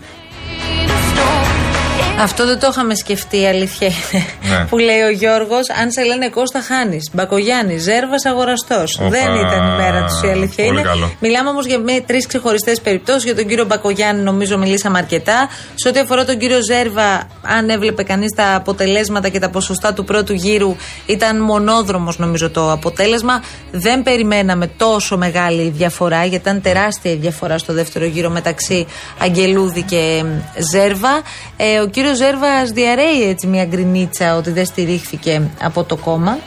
Αυτό 2.20 2.46
δεν 2.46 2.60
το 2.60 2.68
είχαμε 2.72 2.96
σκεφτεί, 2.96 3.42
η 3.42 3.48
αλήθεια 3.48 3.88
είναι. 3.88 4.26
Ναι. 4.50 4.66
Που 4.66 4.78
λέει 4.78 5.02
ο 5.02 5.10
Γιώργος, 5.10 5.70
αν 5.82 5.92
σε 5.92 6.04
λένε 6.04 6.30
Κώστα 6.30 6.62
χάνεις. 6.62 7.10
Μπακογιάννη, 7.14 7.78
Ζέρβας 7.78 8.26
αγοραστός. 8.26 8.98
Οπα. 9.00 9.10
Δεν 9.10 9.36
ήταν 9.36 9.66
η 9.68 9.76
μέρα 9.82 10.04
τους, 10.04 10.22
η 10.24 10.28
αλήθεια 10.28 10.66
Πολύ 10.66 10.80
είναι. 10.80 10.88
καλό. 10.90 11.12
Μιλάμε 11.20 11.50
όμως 11.50 11.66
για 11.66 11.80
τρεις 12.06 12.28
ξεχωριστές 12.28 12.82
περιπτώσεις. 12.82 13.24
Για 13.24 13.36
τον 13.36 13.48
κύριο 13.48 13.66
Μπακογιάννη, 13.66 14.22
νομίζω 14.22 14.58
μιλήσαμε 14.58 14.98
αρκετά. 14.98 15.50
Σε 15.76 15.88
ό,τι 15.88 16.00
αφορά 16.00 16.26
τον 16.26 16.38
κύριο 16.38 16.62
Ζέρβα, 16.64 17.28
αν 17.42 17.70
έβλεπε 17.70 18.04
κανείς 18.04 18.32
τα 18.36 18.56
αποτελέσματα 18.56 19.30
και 19.30 19.40
τα 19.40 19.50
ποσοστά 19.50 19.94
του 19.94 20.04
πρώτου 20.04 20.34
γύρου, 20.34 20.76
ήταν 21.06 21.42
μονόδρομος 21.42 22.18
νομίζω 22.18 22.50
το 22.50 22.72
αποτέλεσμα. 22.72 23.44
Δεν 23.72 24.04
περιμέναμε 24.04 24.68
τόσο 24.68 25.18
μεγάλη 25.18 25.70
διαφορά, 25.70 26.20
γιατί 26.26 26.50
ήταν 26.50 26.62
τεράστια 26.62 27.12
η 27.12 27.16
διαφορά 27.16 27.58
στο 27.58 27.74
δεύτερο 27.74 28.06
γύρο 28.06 28.30
μεταξύ 28.30 28.88
Αγγελούδη 29.20 29.82
και 29.82 30.24
Ζέρβα. 30.72 31.22
Ε, 31.58 31.80
ο 31.80 31.88
κύριος 31.88 32.06
Ζέρβα 32.16 32.64
διαρρέει 32.74 33.30
έτσι 33.30 33.48
μια 33.48 33.66
γκρινίτσα 33.66 34.36
ότι 34.36 34.52
δεν 34.52 34.66
στηρίχθηκε 34.66 35.50
από 35.62 35.84
το 35.84 35.96
κόμμα. 35.96 36.38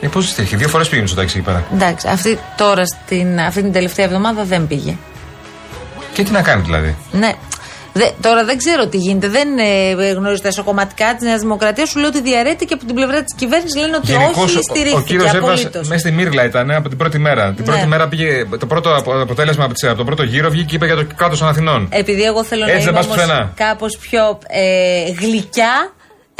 Ε, 0.00 0.08
πώς 0.08 0.28
στήριχε, 0.28 0.56
δύο 0.56 0.68
φορές 0.68 0.88
πήγαινε 0.88 1.06
στο 1.06 1.16
ταξί 1.16 1.36
εκεί 1.36 1.46
πέρα. 1.46 1.64
Εντάξει, 1.74 2.08
αυτή 2.08 2.38
τώρα 2.56 2.86
στην, 2.86 3.40
αυτή 3.40 3.62
την 3.62 3.72
τελευταία 3.72 4.04
εβδομάδα 4.04 4.44
δεν 4.44 4.66
πήγε. 4.66 4.96
Και 6.12 6.22
τι 6.22 6.30
να 6.30 6.42
κάνει 6.42 6.62
δηλαδή; 6.62 6.96
Ναι. 7.12 7.32
Δε, 7.94 8.04
τώρα 8.20 8.44
δεν 8.44 8.56
ξέρω 8.58 8.86
τι 8.86 8.96
γίνεται. 8.96 9.28
Δεν 9.28 9.48
ε, 9.58 10.12
γνωρίζω 10.12 10.42
τα 10.42 10.48
εσωκομματικά 10.48 11.14
της 11.14 11.26
Νέας 11.26 11.40
Δημοκρατίας. 11.40 11.88
Σου 11.88 11.98
λέω 11.98 12.08
ότι 12.08 12.20
διαρρέεται 12.20 12.64
και 12.64 12.74
από 12.74 12.84
την 12.84 12.94
πλευρά 12.94 13.22
της 13.22 13.34
κυβέρνησης 13.36 13.80
λένε 13.80 13.96
ότι 13.96 14.06
Γενικώς, 14.10 14.36
όχι, 14.44 14.56
ο, 14.56 14.58
ο 14.58 14.74
στηρίχθηκε. 14.74 15.02
κύριος 15.06 15.34
Εύα 15.34 15.38
απολύτως. 15.52 15.88
μέσα 15.88 16.00
στη 16.00 16.10
Μύρλα 16.12 16.44
ήταν 16.44 16.70
ε, 16.70 16.74
από 16.76 16.88
την 16.88 16.98
πρώτη 16.98 17.18
μέρα. 17.18 17.44
Την 17.52 17.54
Ναι. 17.58 17.72
πρώτη 17.72 17.86
μέρα 17.86 18.08
πήγε. 18.08 18.44
Το 18.58 18.66
πρώτο 18.66 18.94
απο- 18.96 19.20
αποτέλεσμα 19.20 19.64
από 19.64 19.72
τις- 19.74 19.84
από 19.88 19.96
τον 19.96 20.06
πρώτο 20.06 20.22
γύρο 20.22 20.50
βγήκε 20.50 20.64
και 20.66 20.74
είπε 20.74 20.86
για 20.86 20.96
το 20.96 21.06
κράτο 21.16 21.36
των 21.38 21.48
Αθηνών. 21.48 21.88
Επειδή 21.90 22.22
εγώ 22.22 22.44
θέλω 22.44 22.64
Έτσι 22.64 22.74
να 22.74 22.78
δεν 22.78 22.88
είμαι 22.88 22.96
πας 22.98 23.06
όμως 23.06 23.16
πουθενά. 23.16 23.52
κάπως 23.56 23.96
πιο 24.00 24.38
ε, 24.48 25.12
γλυκιά 25.20 25.92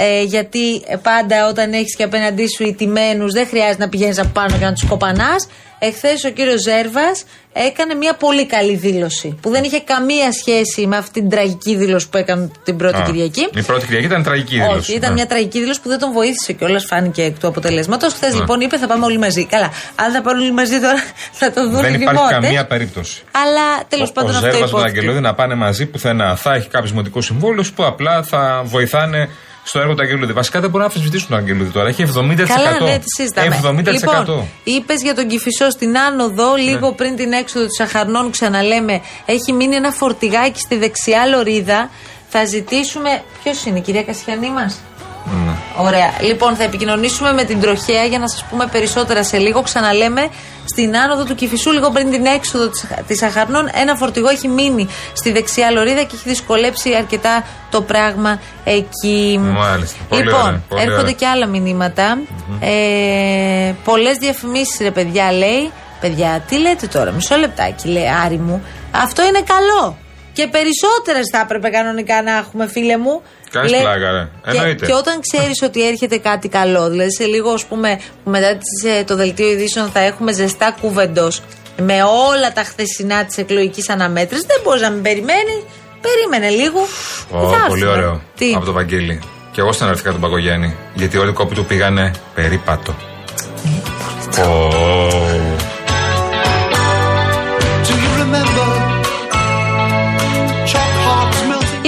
ε, 0.04 0.22
γιατί 0.22 0.82
πάντα 1.02 1.46
όταν 1.48 1.72
έχεις 1.72 1.96
και 1.96 2.02
απέναντί 2.02 2.46
σου 2.56 2.62
ηττημένους 2.64 3.32
δεν 3.32 3.46
χρειάζεται 3.46 3.82
να 3.84 3.88
πηγαίνεις 3.88 4.18
από 4.18 4.28
πάνω 4.28 4.56
και 4.58 4.64
να 4.64 4.72
τους 4.72 4.84
κοπανάς. 4.88 5.48
Εχθές 5.78 6.24
ο 6.24 6.30
κύριος 6.30 6.60
Ζέρβας 6.62 7.24
έκανε 7.52 7.94
μια 7.94 8.14
πολύ 8.14 8.46
καλή 8.46 8.74
δήλωση 8.76 9.38
που 9.42 9.50
δεν 9.50 9.64
είχε 9.64 9.80
καμία 9.80 10.32
σχέση 10.32 10.86
με 10.86 10.96
αυτή 10.96 11.20
την 11.20 11.28
τραγική 11.30 11.76
δήλωση 11.76 12.08
που 12.08 12.16
έκανε 12.16 12.50
την 12.64 12.76
πρώτη 12.76 12.96
Α, 13.00 13.02
Κυριακή. 13.02 13.48
Η 13.54 13.62
πρώτη 13.62 13.84
Κυριακή 13.86 14.06
ήταν 14.06 14.22
τραγική 14.22 14.54
δήλωση. 14.54 14.76
Όχι, 14.78 14.94
ήταν 14.94 15.08
Ναι. 15.08 15.14
μια 15.14 15.26
τραγική 15.26 15.58
δήλωση 15.60 15.80
που 15.80 15.88
δεν 15.88 15.98
τον 15.98 16.12
βοήθησε 16.12 16.52
κιόλας, 16.52 16.84
φάνηκε 16.84 17.22
εκ 17.22 17.38
του 17.38 17.46
αποτελέσματος. 17.46 18.12
Χθες 18.12 18.32
Ναι. 18.34 18.40
λοιπόν 18.40 18.60
είπε 18.60 18.78
θα 18.78 18.86
πάμε 18.86 19.04
όλοι 19.04 19.18
μαζί. 19.18 19.46
Καλά, 19.46 19.70
αν 19.94 20.12
θα 20.12 20.22
πάνε 20.22 20.40
όλοι 20.42 20.52
μαζί 20.52 20.80
τώρα 20.80 21.02
θα 21.40 21.52
το 21.52 21.68
δουν 21.70 21.80
Δεν 21.80 21.90
οι 21.94 21.96
υπάρχει 22.00 22.16
δημότες. 22.16 22.38
καμία 22.40 22.66
περίπτωση. 22.66 23.22
Αλλά 23.32 23.84
τέλος 23.88 24.08
Ο, 24.08 24.12
πάντων 24.12 24.30
ο 24.30 24.34
αυτό 24.34 24.44
Ζέρβας 24.50 24.60
με 24.62 24.68
τον 24.68 24.78
υπόθηκε. 24.78 24.98
Αγγελούδη 24.98 25.20
να 25.20 25.34
πάνε 25.34 25.54
μαζί 25.54 25.86
πουθενά. 25.86 26.36
Θα 26.36 26.54
έχει 26.54 26.68
κάποιου 26.68 26.88
δημοτικού 26.88 27.20
συμβούλου 27.22 27.64
που 27.74 27.84
απλά 27.84 28.22
θα 28.22 28.62
βοηθάνε 28.64 29.28
στο 29.64 29.78
έργο 29.80 29.94
του 29.94 30.02
Αγγελούδη. 30.02 30.32
Βασικά 30.32 30.60
δεν 30.60 30.70
μπορούν 30.70 30.86
να 30.86 30.92
αμφισβητήσουν 30.92 31.28
τον 31.28 31.38
Αγγελούδη 31.38 31.70
τώρα. 31.70 31.88
Έχει 31.88 32.02
70%. 32.02 32.46
Καλά, 32.46 32.80
ναι, 32.80 32.98
τις 32.98 33.14
συζητάμε. 33.16 33.60
70%. 33.62 33.82
Λοιπόν, 33.92 34.48
είπες 34.64 35.02
για 35.02 35.14
τον 35.14 35.28
Κυφισό 35.28 35.70
στην 35.70 35.98
άνοδο, 35.98 36.54
Ναι. 36.56 36.62
λίγο 36.62 36.92
πριν 36.92 37.16
την 37.16 37.32
έξοδο 37.32 37.64
του 37.66 37.74
Σαχαρνών, 37.74 38.30
ξαναλέμε, 38.30 39.00
έχει 39.26 39.52
μείνει 39.52 39.74
ένα 39.76 39.90
φορτηγάκι 39.90 40.60
στη 40.60 40.76
δεξιά 40.76 41.26
λωρίδα. 41.26 41.90
Θα 42.28 42.44
ζητήσουμε. 42.44 43.22
Ποιος 43.42 43.64
είναι, 43.64 43.78
η 43.78 43.80
κυρία 43.80 44.02
Κασιανή 44.02 44.50
μας; 44.50 44.80
Ναι. 45.24 45.52
Ωραία. 45.76 46.12
Λοιπόν, 46.20 46.56
θα 46.56 46.62
επικοινωνήσουμε 46.62 47.32
με 47.32 47.44
την 47.44 47.60
τροχέα 47.60 48.04
για 48.04 48.18
να 48.18 48.28
σας 48.28 48.44
πούμε 48.50 48.66
περισσότερα 48.66 49.24
σε 49.24 49.38
λίγο. 49.38 49.62
Ξαναλέμε, 49.62 50.28
στην 50.64 50.96
άνοδο 50.96 51.24
του 51.24 51.34
Κυφισού, 51.34 51.70
λίγο 51.72 51.90
πριν 51.90 52.10
την 52.10 52.26
έξοδο 52.26 52.70
της 53.06 53.22
Αχαρνών, 53.22 53.70
ένα 53.74 53.96
φορτηγό 53.96 54.28
έχει 54.28 54.48
μείνει 54.48 54.88
στη 55.12 55.32
δεξιά 55.32 55.70
λωρίδα 55.70 56.02
και 56.02 56.14
έχει 56.14 56.28
δυσκολέψει 56.28 56.94
αρκετά 56.94 57.44
το 57.70 57.82
πράγμα 57.82 58.40
εκεί. 58.64 59.40
Μάλιστα. 59.42 59.96
Πολύ 60.08 60.22
λοιπόν, 60.22 60.40
ωραία, 60.40 60.62
πολύ 60.68 60.82
έρχονται 60.82 61.00
ωραία. 61.00 61.12
και 61.12 61.26
άλλα 61.26 61.46
μηνύματα. 61.46 62.18
Ε, 62.60 63.72
Πολλές 63.84 64.16
διαφημίσεις, 64.16 64.78
ρε 64.80 64.90
παιδιά, 64.90 65.32
λέει. 65.32 65.70
Παιδιά, 66.00 66.44
τι 66.48 66.58
λέτε 66.58 66.86
τώρα, 66.86 67.10
μισό 67.10 67.36
λεπτάκι, 67.36 67.88
λέει 67.88 68.04
Άρη 68.24 68.38
μου. 68.38 68.62
Αυτό 68.90 69.22
είναι 69.22 69.42
καλό. 69.46 69.96
Και 70.32 70.46
περισσότερες 70.48 71.24
θα 71.32 71.38
έπρεπε 71.40 71.68
κανονικά 71.68 72.22
να 72.22 72.36
έχουμε, 72.36 72.66
φίλε 72.68 72.96
μου. 72.96 73.22
Κάνει 73.50 73.68
Λέ- 73.68 73.80
πλάκα, 73.80 74.10
ρε. 74.10 74.28
Και, 74.50 74.56
Εννοείται. 74.56 74.86
και 74.86 74.92
όταν 74.92 75.20
ξέρεις 75.20 75.62
ότι 75.62 75.86
έρχεται 75.86 76.18
κάτι 76.18 76.48
καλό, 76.48 76.88
δηλαδή 76.90 77.12
σε 77.14 77.24
λίγο, 77.24 77.50
ας 77.50 77.64
πούμε, 77.64 78.00
που 78.24 78.30
μετά 78.30 78.56
τις, 78.56 78.90
ε, 78.98 79.04
το 79.04 79.16
δελτίο 79.16 79.50
ειδήσεων 79.50 79.90
θα 79.90 80.00
έχουμε 80.00 80.32
ζεστά 80.32 80.76
κουβεντός 80.80 81.42
με 81.76 82.02
όλα 82.02 82.52
τα 82.52 82.62
χθεσινά 82.62 83.24
της 83.24 83.36
εκλογικής 83.38 83.88
αναμέτρησης, 83.88 84.44
δεν 84.46 84.60
μπορείς 84.64 84.82
να 84.82 84.90
μην 84.90 85.02
περιμένει. 85.02 85.64
Περίμενε 86.00 86.48
λίγο. 86.62 86.80
Ω, 87.30 87.50
και 87.50 87.56
θα 87.56 87.64
πολύ 87.66 87.82
έρθουμε. 87.82 87.90
ωραίο. 88.06 88.22
Τι; 88.36 88.52
Από 88.56 88.64
το 88.64 88.72
Βαγγέλη. 88.72 89.20
Και 89.52 89.60
εγώ 89.60 89.72
στεναρθήκα 89.72 90.10
τον 90.10 90.20
Παγκογιάννη. 90.20 90.76
Γιατί 90.94 91.18
όλοι 91.18 91.30
οι 91.30 91.32
κόποι 91.32 91.54
του 91.54 91.64
πήγανε 91.64 92.10
περίπατο. 92.34 92.94
Ω. 94.38 95.21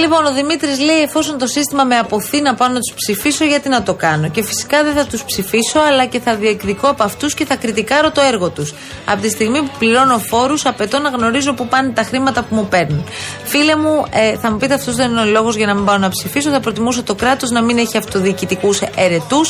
Λοιπόν, 0.05 0.25
ο 0.25 0.33
Δημήτρης 0.33 0.79
λέει: 0.79 1.01
Εφόσον 1.01 1.37
το 1.37 1.47
σύστημα 1.47 1.83
με 1.83 1.97
αποθεί 1.97 2.41
να 2.41 2.55
πάω 2.55 2.67
να 2.67 2.79
τους 2.79 2.93
ψηφίσω, 2.95 3.45
γιατί 3.45 3.69
να 3.69 3.83
το 3.83 3.93
κάνω; 3.93 4.29
Και 4.29 4.43
φυσικά 4.43 4.83
δεν 4.83 4.93
θα 4.93 5.05
τους 5.05 5.23
ψηφίσω, 5.23 5.79
αλλά 5.87 6.05
και 6.05 6.19
θα 6.19 6.35
διεκδικώ 6.35 6.87
από 6.87 7.03
αυτούς 7.03 7.33
και 7.33 7.45
θα 7.45 7.55
κριτικάρω 7.55 8.11
το 8.11 8.21
έργο 8.21 8.49
τους. 8.49 8.73
Από 9.05 9.21
τη 9.21 9.29
στιγμή 9.29 9.59
που 9.59 9.71
πληρώνω 9.79 10.17
φόρους, 10.19 10.65
απαιτώ 10.65 10.99
να 10.99 11.09
γνωρίζω 11.09 11.53
που 11.53 11.67
πάνε 11.67 11.89
τα 11.89 12.03
χρήματα 12.03 12.43
που 12.43 12.55
μου 12.55 12.67
παίρνουν. 12.67 13.05
Φίλε 13.43 13.75
μου, 13.75 14.05
ε, 14.11 14.37
θα 14.37 14.51
μου 14.51 14.57
πείτε 14.57 14.73
αυτός 14.73 14.95
δεν 14.95 15.11
είναι 15.11 15.21
ο 15.21 15.25
λόγος 15.25 15.55
για 15.55 15.65
να 15.65 15.73
μην 15.73 15.85
πάω 15.85 15.97
να 15.97 16.09
ψηφίσω. 16.09 16.49
Θα 16.49 16.59
προτιμούσα 16.59 17.03
το 17.03 17.15
κράτος 17.15 17.49
να 17.49 17.61
μην 17.61 17.77
έχει 17.77 17.97
αυτοδιοικητικούς 17.97 18.81
ερετού, 18.81 19.45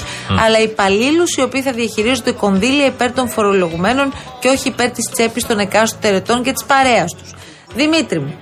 αλλά 0.45 0.59
υπαλλήλους 0.59 1.35
οι 1.37 1.41
οποίοι 1.41 1.61
θα 1.61 1.71
διαχειρίζονται 1.71 2.31
κονδύλια 2.31 2.85
υπέρ 2.85 3.11
των 3.11 3.29
φορολογουμένων 3.29 4.13
και 4.39 4.47
όχι 4.47 4.67
υπέρ 4.67 4.89
της 4.89 5.09
τσέπης 5.11 5.45
των 5.45 5.59
εκάστοτε 5.59 6.07
ερετών 6.07 6.43
και 6.43 6.51
της 6.51 6.63
παρέας 6.63 7.15
τους. 7.15 7.33
Δημήτρη 7.75 8.19
μου, 8.19 8.35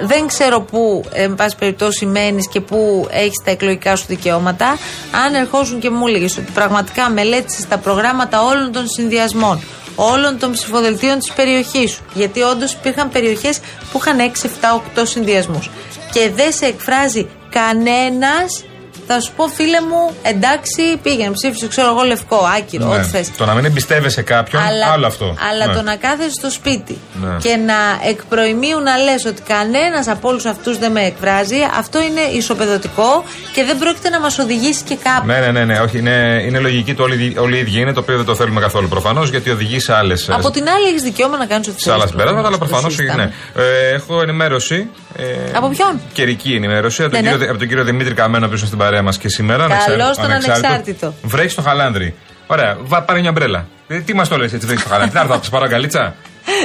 δεν 0.00 0.26
ξέρω 0.26 0.60
πού, 0.60 1.04
εν 1.12 1.34
πάση 1.34 1.56
περιπτώσει, 1.56 2.06
μένεις 2.06 2.48
και 2.48 2.60
πού 2.60 3.08
έχεις 3.10 3.42
τα 3.44 3.50
εκλογικά 3.50 3.96
σου 3.96 4.04
δικαιώματα. 4.08 4.78
Αν 5.26 5.34
ερχόσουν 5.34 5.80
και 5.80 5.90
μου 5.90 6.06
έλεγες 6.06 6.36
ότι 6.36 6.52
πραγματικά 6.52 7.10
μελέτησες 7.10 7.68
τα 7.68 7.78
προγράμματα 7.78 8.42
όλων 8.42 8.72
των 8.72 8.88
συνδυασμών, 8.88 9.62
όλων 9.94 10.38
των 10.38 10.52
ψηφοδελτίων 10.52 11.18
της 11.18 11.32
περιοχής 11.32 11.90
σου. 11.90 12.02
Γιατί 12.14 12.42
όντως 12.42 12.72
υπήρχαν 12.72 13.10
περιοχές 13.10 13.60
που 13.92 13.98
είχαν 13.98 14.18
6, 14.18 14.46
7, 14.46 14.74
8 14.74 15.06
συνδυασμούς. 15.06 15.70
Και 16.12 16.30
δεν 16.34 16.52
σε 16.52 16.66
εκφράζει 16.66 17.28
κανένας, 17.50 18.64
θα 19.12 19.20
σου 19.20 19.32
πω 19.36 19.44
φίλε 19.48 19.80
μου, 19.80 20.02
εντάξει, 20.22 20.82
πήγαινε, 21.02 21.30
ψήφισε, 21.30 21.66
ξέρω 21.68 21.88
εγώ, 21.88 22.02
λευκό, 22.02 22.40
άκυρο, 22.56 22.86
Ναι. 22.86 22.94
ό,τι 22.94 23.08
θες. 23.08 23.30
Το 23.36 23.44
να 23.44 23.54
μην 23.54 23.64
εμπιστεύεσαι 23.64 24.22
κάποιον, 24.22 24.62
άλλο 24.92 25.06
αυτό. 25.06 25.36
Αλλά 25.50 25.66
Ναι. 25.66 25.74
το 25.74 25.82
να 25.82 25.96
κάθεσαι 25.96 26.30
στο 26.30 26.50
σπίτι 26.50 26.98
Ναι. 27.22 27.36
και 27.44 27.56
να 27.56 28.08
εκ 28.08 28.20
προημίου 28.24 28.78
να 28.80 28.96
λες 28.96 29.24
ότι 29.24 29.42
κανένας 29.42 30.08
από 30.08 30.28
όλους 30.28 30.44
αυτούς 30.44 30.78
δεν 30.78 30.92
με 30.92 31.00
εκφράζει, 31.04 31.56
αυτό 31.78 32.02
είναι 32.02 32.20
ισοπεδωτικό 32.20 33.24
και 33.54 33.64
δεν 33.64 33.78
πρόκειται 33.78 34.08
να 34.08 34.20
μας 34.20 34.38
οδηγήσει 34.38 34.82
και 34.82 34.96
κάπου. 35.02 35.26
Ναι, 35.26 35.38
ναι, 35.38 35.50
ναι, 35.50 35.64
ναι, 35.64 35.78
όχι, 35.80 35.98
είναι, 35.98 36.42
είναι 36.46 36.58
λογική 36.58 36.94
το 36.94 37.02
όλοι, 37.02 37.36
όλοι 37.38 37.56
οι 37.56 37.60
ίδιοι 37.60 37.80
είναι, 37.80 37.92
το 37.92 38.00
οποίο 38.00 38.16
δεν 38.16 38.24
το 38.26 38.34
θέλουμε 38.34 38.60
καθόλου 38.60 38.88
προφανώς, 38.88 39.30
γιατί 39.30 39.50
οδηγεί 39.50 39.80
σε 39.80 39.94
άλλες 39.94 40.28
Από 40.30 40.50
την 40.50 40.68
άλλη, 40.68 40.86
έχεις 40.88 41.02
δικαίωμα 41.02 41.36
να 41.36 41.46
κάνεις 41.46 41.68
ό,τι 41.68 41.80
σε 41.80 41.90
άλλα 41.90 41.98
θέλεις, 41.98 42.10
συμπεράσματα, 42.10 42.48
αλλά 42.48 42.58
προφανώς, 42.58 42.94
προφανώ 42.94 43.12
το 43.12 43.22
ναι. 43.22 43.32
συζητάμε. 43.54 43.80
Ε, 43.90 43.94
έχω 43.94 44.22
ενημέρωση. 44.22 44.88
Ε, 45.16 45.24
Από 45.54 45.68
ποιον; 45.68 46.00
Καιρική 46.12 46.52
ενημέρωση 46.54 47.02
από 47.02 47.12
τον, 47.12 47.22
Ναι, 47.22 47.30
ναι. 47.30 47.36
κύριο, 47.36 47.50
από 47.50 47.58
τον 47.58 47.68
κύριο 47.68 47.84
Δημήτρη 47.84 48.14
Καμένο 48.14 48.48
που 48.48 48.54
ήσουν 48.54 48.66
στην 48.66 48.78
παρέα 48.78 48.99
μας 49.02 49.18
και 49.18 49.28
σήμερα. 49.28 49.66
Καλώς 49.66 49.78
ανεξάρτητο- 50.18 50.22
τον 50.22 50.30
ανεξάρτητο. 50.32 51.14
Βρέχει 51.22 51.48
στο 51.48 51.62
χαλάνδρι. 51.62 52.14
Ωραία, 52.46 52.76
βα, 52.80 53.02
πάρε 53.02 53.20
μια 53.20 53.32
μπρέλα. 53.32 53.66
Ε, 53.88 53.98
τι 54.00 54.14
μας 54.14 54.28
το 54.28 54.36
λες 54.36 54.52
έτσι, 54.52 54.66
βρέχεις 54.66 54.82
στο 54.84 54.90
χαλάνδρι. 54.92 55.10
Τι 55.12 55.16
να 55.16 55.22
έρθω, 55.30 55.38
θα 55.38 55.44
σε 55.44 55.50
πάρω 55.50 55.64
αγκαλίτσα. 55.64 56.14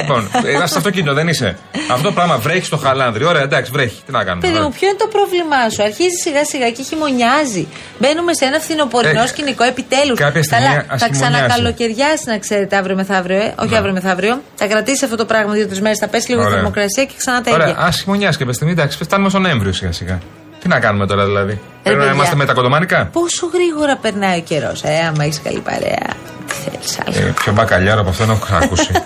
λοιπόν, 0.00 0.30
ε, 0.62 0.66
στο 0.66 0.78
αυτοκίνητο 0.78 1.14
δεν 1.14 1.28
είσαι. 1.28 1.56
Αυτό 1.90 2.02
το 2.08 2.12
πράγμα 2.12 2.36
βρέχεις 2.38 2.66
στο 2.66 2.76
χαλάνδρι. 2.76 3.24
Ωραία, 3.24 3.42
εντάξει, 3.42 3.70
βρέχει. 3.70 4.00
Τι 4.06 4.12
να 4.12 4.24
κάνουμε. 4.24 4.40
Παιδί 4.40 4.52
ωραία. 4.52 4.66
μου, 4.68 4.74
ποιο 4.78 4.88
είναι 4.88 4.96
το 4.98 5.06
πρόβλημά 5.06 5.68
σου; 5.72 5.82
Αρχίζει 5.82 6.16
σιγά 6.24 6.44
σιγά 6.44 6.70
και 6.70 6.82
χειμωνιάζει. 6.82 7.66
Μπαίνουμε 7.98 8.32
σε 8.34 8.44
ένα 8.44 8.58
φθινοπορεινό 8.60 9.22
Ε, 9.22 9.26
σκηνικό 9.26 9.64
επιτέλους. 9.64 10.18
κάποια 10.18 10.42
στιγμή 10.42 10.66
Καλά, 10.66 10.84
ας 10.88 11.00
θα 11.02 11.06
χειμωνιάσει. 11.06 11.34
ξανακαλοκαιριάσει 11.34 12.24
να 12.26 12.38
ξέρετε 12.38 12.76
αύριο 12.76 12.96
μεθαύριο, 12.96 13.36
ε. 13.36 13.54
Όχι 13.58 13.70
Ναι. 13.70 13.76
αύριο 13.76 13.92
μεθαύριο. 13.92 14.40
Θα 14.54 14.66
κρατήσει 14.66 15.04
αυτό 15.04 15.16
το 15.16 15.24
πράγμα 15.24 15.52
δύο-τρεις 15.52 15.80
μέρες, 15.80 15.98
θα 15.98 16.08
πέσει 16.08 16.28
λίγο 16.30 16.40
η 16.40 16.44
Ωραία. 16.44 16.56
θερμοκρασία 16.56 17.04
και 17.04 17.14
ξανά 17.16 17.40
τα 17.42 17.50
Ωραία, 17.52 17.68
ίδια. 17.68 17.82
α 17.86 17.90
χειμωνιάσει 17.90 18.38
κάποια 18.38 18.52
στιγμή. 18.52 18.72
Εντάξει, 18.72 18.98
φτάνουμε 19.04 19.28
στον 19.28 19.42
Νοέμβριο 19.42 19.72
σιγά 19.72 19.92
σιγά. 19.92 20.18
Τι 20.66 20.72
να 20.72 20.80
κάνουμε 20.80 21.06
τώρα 21.06 21.24
δηλαδή; 21.24 21.60
Πρέπει 21.82 21.98
να 21.98 22.04
παιδιά. 22.04 22.14
είμαστε 22.16 22.36
με 22.36 22.44
τα 22.44 22.52
κοντομάνικα. 22.52 23.08
Πόσο 23.12 23.46
γρήγορα 23.52 23.96
περνάει 23.96 24.38
ο 24.38 24.42
καιρός, 24.42 24.82
ε, 24.82 24.98
άμα 25.08 25.24
έχεις 25.24 25.40
καλή 25.44 25.60
παρέα. 25.60 26.06
Τι 26.46 26.54
θέλεις 26.54 26.98
άλλο. 27.06 27.26
Ε, 27.28 27.32
πιο 27.42 27.52
μπακαλιάρο 27.52 28.00
από 28.00 28.10
αυτό 28.10 28.24
δεν 28.24 28.34
έχω 28.34 28.44
ξανακούσει. 28.44 28.90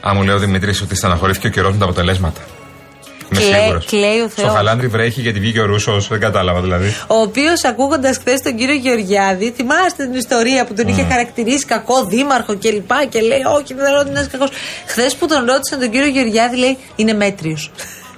Αν 0.00 0.16
μου 0.16 0.22
λέει 0.22 0.34
ο 0.34 0.38
Δημητρής 0.38 0.82
ότι 0.82 0.94
στεναχωρήθηκε 0.94 1.46
ο 1.46 1.50
καιρός 1.50 1.72
με 1.72 1.78
τα 1.78 1.84
αποτελέσματα. 1.84 2.40
Είμαι 3.32 3.40
Κλαίει- 3.40 3.60
σίγουρος. 3.60 3.84
κλαίει 3.86 4.20
ο 4.20 4.28
Στο 4.28 4.40
Θεός. 4.42 4.54
χαλάνδρι 4.54 4.86
βρέχει 4.86 5.20
γιατί 5.20 5.40
βγήκε 5.40 5.60
ο 5.60 5.66
Ρούσος. 5.66 6.08
Δεν 6.08 6.20
κατάλαβα 6.20 6.60
δηλαδή. 6.60 6.94
Ο 7.06 7.14
οποίος 7.20 7.64
ακούγοντας 7.64 8.16
χθες 8.16 8.40
τον 8.42 8.56
κύριο 8.56 8.74
Γεωργιάδη, 8.74 9.52
θυμάστε 9.56 10.04
την 10.04 10.14
ιστορία 10.14 10.64
που 10.66 10.74
τον 10.74 10.88
είχε 10.88 11.06
χαρακτηρίσει 11.10 11.64
κακό 11.64 12.04
δήμαρχο 12.04 12.54
και 12.54 12.70
λοιπά 12.70 13.04
και 13.08 13.20
λέει: 13.20 13.42
Όχι, 13.56 13.74
δεν 13.74 13.84
θέλω 13.84 13.98
ότι 13.98 14.08
είναι 14.10 14.28
κακός. 14.32 14.50
Χθες 14.86 15.14
που 15.16 15.26
τον 15.26 15.44
ρώτησαν 15.44 15.78
τον 15.80 15.90
κύριο 15.90 16.06
Γεωργιάδη, 16.08 16.56
λέει: 16.56 16.78
Είναι 16.96 17.12
μέτριος. 17.12 17.70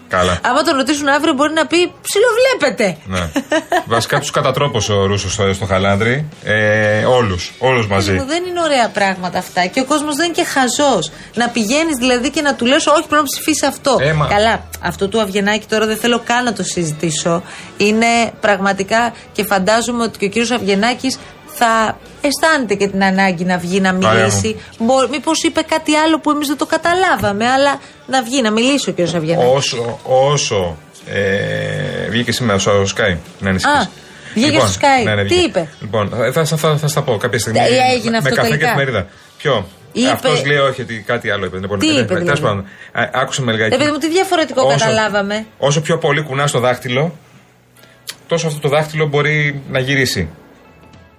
Καλά. 0.08 0.38
Άμα 0.42 0.62
τον 0.62 0.76
ρωτήσουν 0.76 1.08
αύριο, 1.08 1.32
μπορεί 1.32 1.52
να 1.52 1.66
πει: 1.66 1.92
Ψιλοβλέπετε. 2.02 2.96
ναι. 3.06 3.30
Βασικά 3.94 4.20
τους 4.20 4.30
κατατρόπωσε 4.30 4.92
ο 4.92 5.06
Ρούσος 5.06 5.32
στο, 5.32 5.52
στο 5.52 5.64
χαλάνδρι. 5.66 6.28
Ε, 6.44 7.04
όλους. 7.04 7.52
Όλους 7.58 7.86
μαζί. 7.86 8.12
Μου 8.12 8.24
δεν 8.26 8.44
είναι 8.48 8.60
ωραία 8.60 8.88
πράγματα 8.88 9.38
αυτά. 9.38 9.66
Και 9.66 9.80
ο 9.80 9.84
κόσμος 9.84 10.16
δεν 10.16 10.24
είναι 10.26 10.34
και 10.34 10.44
χαζός. 10.44 11.10
Να 11.34 11.48
πηγαίνεις 11.48 11.96
δηλαδή 11.98 12.30
και 12.30 12.40
να 12.40 12.54
του 12.54 12.66
λες: 12.66 12.86
Όχι, 12.86 12.98
πρέπει 13.08 13.14
να 13.14 13.22
ψηφίσεις 13.22 13.62
αυτό. 13.62 13.96
Ε, 14.00 14.12
μα- 14.12 14.26
Καλά, 14.26 14.62
αυτό 14.82 15.08
του 15.08 15.20
Αυγενάκη 15.20 15.66
τώρα 15.68 15.86
δεν 15.86 15.96
θέλω 15.96 16.22
καν 16.24 16.44
να 16.44 16.52
το 16.52 16.62
συζητήσω. 16.62 17.42
Είναι 17.76 18.06
πραγματικά 18.40 19.12
και 19.32 19.44
φαντάζομαι 19.44 20.02
ότι 20.02 20.18
και 20.18 20.24
ο 20.24 20.28
κύριος 20.28 20.50
Αυγενάκη 20.50 21.16
θα 21.58 21.98
αισθάνεται 22.20 22.74
και 22.74 22.88
την 22.88 23.04
ανάγκη 23.04 23.44
να 23.44 23.58
βγει 23.58 23.80
να 23.80 23.94
Ωραία 23.94 24.12
μιλήσει. 24.12 24.56
Μήπως 25.10 25.42
είπε 25.42 25.60
κάτι 25.62 25.94
άλλο 25.94 26.20
που 26.20 26.30
εμείς 26.30 26.46
δεν 26.48 26.56
το 26.56 26.66
καταλάβαμε, 26.66 27.48
αλλά 27.48 27.80
να 28.06 28.22
βγει 28.22 28.42
να 28.42 28.50
μιλήσει 28.50 28.90
ο 28.90 28.92
κύριος 28.92 29.14
Αυγενάκη. 29.14 29.50
Όσο, 29.54 29.98
όσο 30.02 30.76
ε, 31.06 32.08
βγήκε 32.08 32.32
σήμερα 32.32 32.58
στο 32.58 32.82
Sky 32.82 33.16
να 33.38 33.48
ενισχύσει. 33.48 33.76
Α, 33.76 33.88
βγήκε 34.34 34.58
στο 34.58 34.68
Sky. 34.80 35.26
Τι 35.28 35.34
είπε; 35.34 35.68
Λοιπόν, 35.80 36.12
ε, 36.22 36.32
θα, 36.32 36.44
θα, 36.44 36.56
θα, 36.56 36.76
θα 36.76 36.88
στα 36.88 37.02
πω 37.02 37.16
κάποια 37.16 37.38
στιγμή. 37.38 37.58
Ε, 37.58 37.62
έγινε 37.94 38.10
με, 38.10 38.16
αυτό 38.16 38.28
με 38.30 38.34
καφέ 38.36 38.48
τελικά; 38.48 38.64
και 38.64 38.64
εφημερίδα. 38.64 39.06
Ποιο; 39.38 39.66
Είπε- 39.92 40.10
Αυτός 40.10 40.44
λέει 40.46 40.56
όχι, 40.58 40.80
ότι 40.82 41.04
κάτι 41.06 41.30
άλλο 41.30 41.44
είπε. 41.44 41.58
Λοιπόν, 41.58 41.78
Τι 41.78 41.88
ε, 41.88 42.00
είπε, 42.00 42.00
ε, 42.00 42.06
τέλος 42.06 42.22
δηλαδή; 42.22 42.40
πάντων, 42.40 42.64
ε, 42.92 43.08
άκουσε 43.12 43.42
με 43.42 43.52
λιγάκι. 43.52 43.74
Ε, 43.74 43.76
παιδί 43.78 43.90
μου, 43.90 43.98
τι 43.98 44.08
διαφορετικό 44.10 44.62
Όσο- 44.66 44.78
καταλάβαμε. 44.78 45.46
Όσο 45.58 45.80
πιο 45.80 45.98
πολύ 45.98 46.22
κουνάς 46.22 46.50
το 46.50 46.58
δάχτυλο, 46.58 47.16
τόσο 48.26 48.46
αυτό 48.46 48.60
το 48.60 48.68
δάχτυλο 48.68 49.06
μπορεί 49.06 49.62
να 49.70 49.78
γυρίσει. 49.78 50.28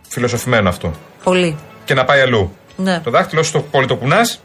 Φιλοσοφημένο 0.10 0.69
αυτό. 0.69 0.93
Πολύ. 1.24 1.58
Και 1.86 1.93
να 1.93 2.06
πάει 2.06 2.19
αλλού. 2.22 2.56
Ναι. 2.76 3.00
Το 3.04 3.10
δάχτυλο, 3.12 3.41
όσο 3.41 3.52
το 3.52 3.60
πολύ 3.62 3.88
το 3.88 3.95
κουνάς, 3.95 4.41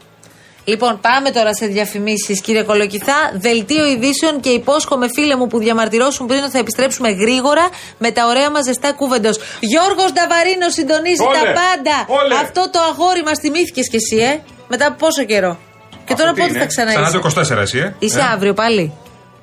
Λοιπόν, 0.67 0.99
πάμε 1.01 1.29
τώρα 1.31 1.55
σε 1.55 1.65
διαφημίσεις, 1.65 2.41
κύριε 2.41 2.63
Κολοκυθά. 2.63 3.13
Δελτίο 3.33 3.85
ειδήσεων 3.85 4.39
και 4.39 4.49
υπόσχομαι, 4.49 5.07
φίλε 5.15 5.35
μου, 5.35 5.47
που 5.47 5.57
διαμαρτυρώσουν 5.59 6.27
πριν 6.27 6.39
ότι 6.43 6.51
θα 6.51 6.57
επιστρέψουμε 6.57 7.09
γρήγορα 7.11 7.69
με 7.97 8.11
τα 8.11 8.25
ωραία 8.27 8.51
μας 8.51 8.63
ζεστά 8.65 8.93
κούβεντος. 8.93 9.37
Γιώργος 9.59 10.11
Νταβαρίνος 10.13 10.73
συντονίζει 10.73 11.21
Όλε, 11.23 11.37
τα 11.37 11.43
πάντα. 11.45 11.95
όλε. 12.21 12.35
Αυτό 12.35 12.69
το 12.71 12.79
αγόρι 12.91 13.23
μας 13.23 13.37
θυμήθηκες 13.39 13.89
κι 13.89 13.95
εσύ, 13.95 14.17
ε. 14.23 14.39
Μετά 14.67 14.85
από 14.87 14.95
πόσο 14.95 15.23
καιρό. 15.23 15.57
Και 16.05 16.13
τώρα 16.13 16.31
τι 16.31 16.39
πότε 16.39 16.49
είναι; 16.51 16.59
θα 16.59 16.65
ξανά 16.65 16.91
Ξανά 16.91 17.07
είσαι. 17.07 17.17
το 17.19 17.55
24 17.57 17.61
εσύ, 17.61 17.77
ε. 17.77 17.95
Είσαι 17.99 18.19
Ε. 18.19 18.23
αύριο 18.33 18.53
πάλι. 18.53 18.93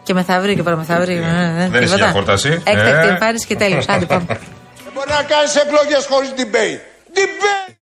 Και 0.02 0.14
μεθαύριο 0.14 0.54
και 0.54 0.62
παραμεθαύριο. 0.62 1.16
Ε, 1.16 1.62
ε, 1.64 1.68
Δεν 1.68 1.68
είσαι 1.68 1.78
τίποτα. 1.78 1.96
για 1.96 2.10
χόρταση. 2.10 2.48
Έκτακτη 2.64 3.06
Ε. 3.06 3.10
εμφάνιση 3.10 3.46
και 3.46 3.56
τέλος. 3.56 3.88
Άντε 3.88 4.04
πάμε. 4.04 4.26
Δεν 4.94 5.02
μπορεί 5.04 5.22
να 5.22 5.22
κάνεις 5.22 5.56
εκλογές 5.56 6.06
χωρίς 6.06 6.32
debate. 6.36 6.80
Debate! 7.14 7.74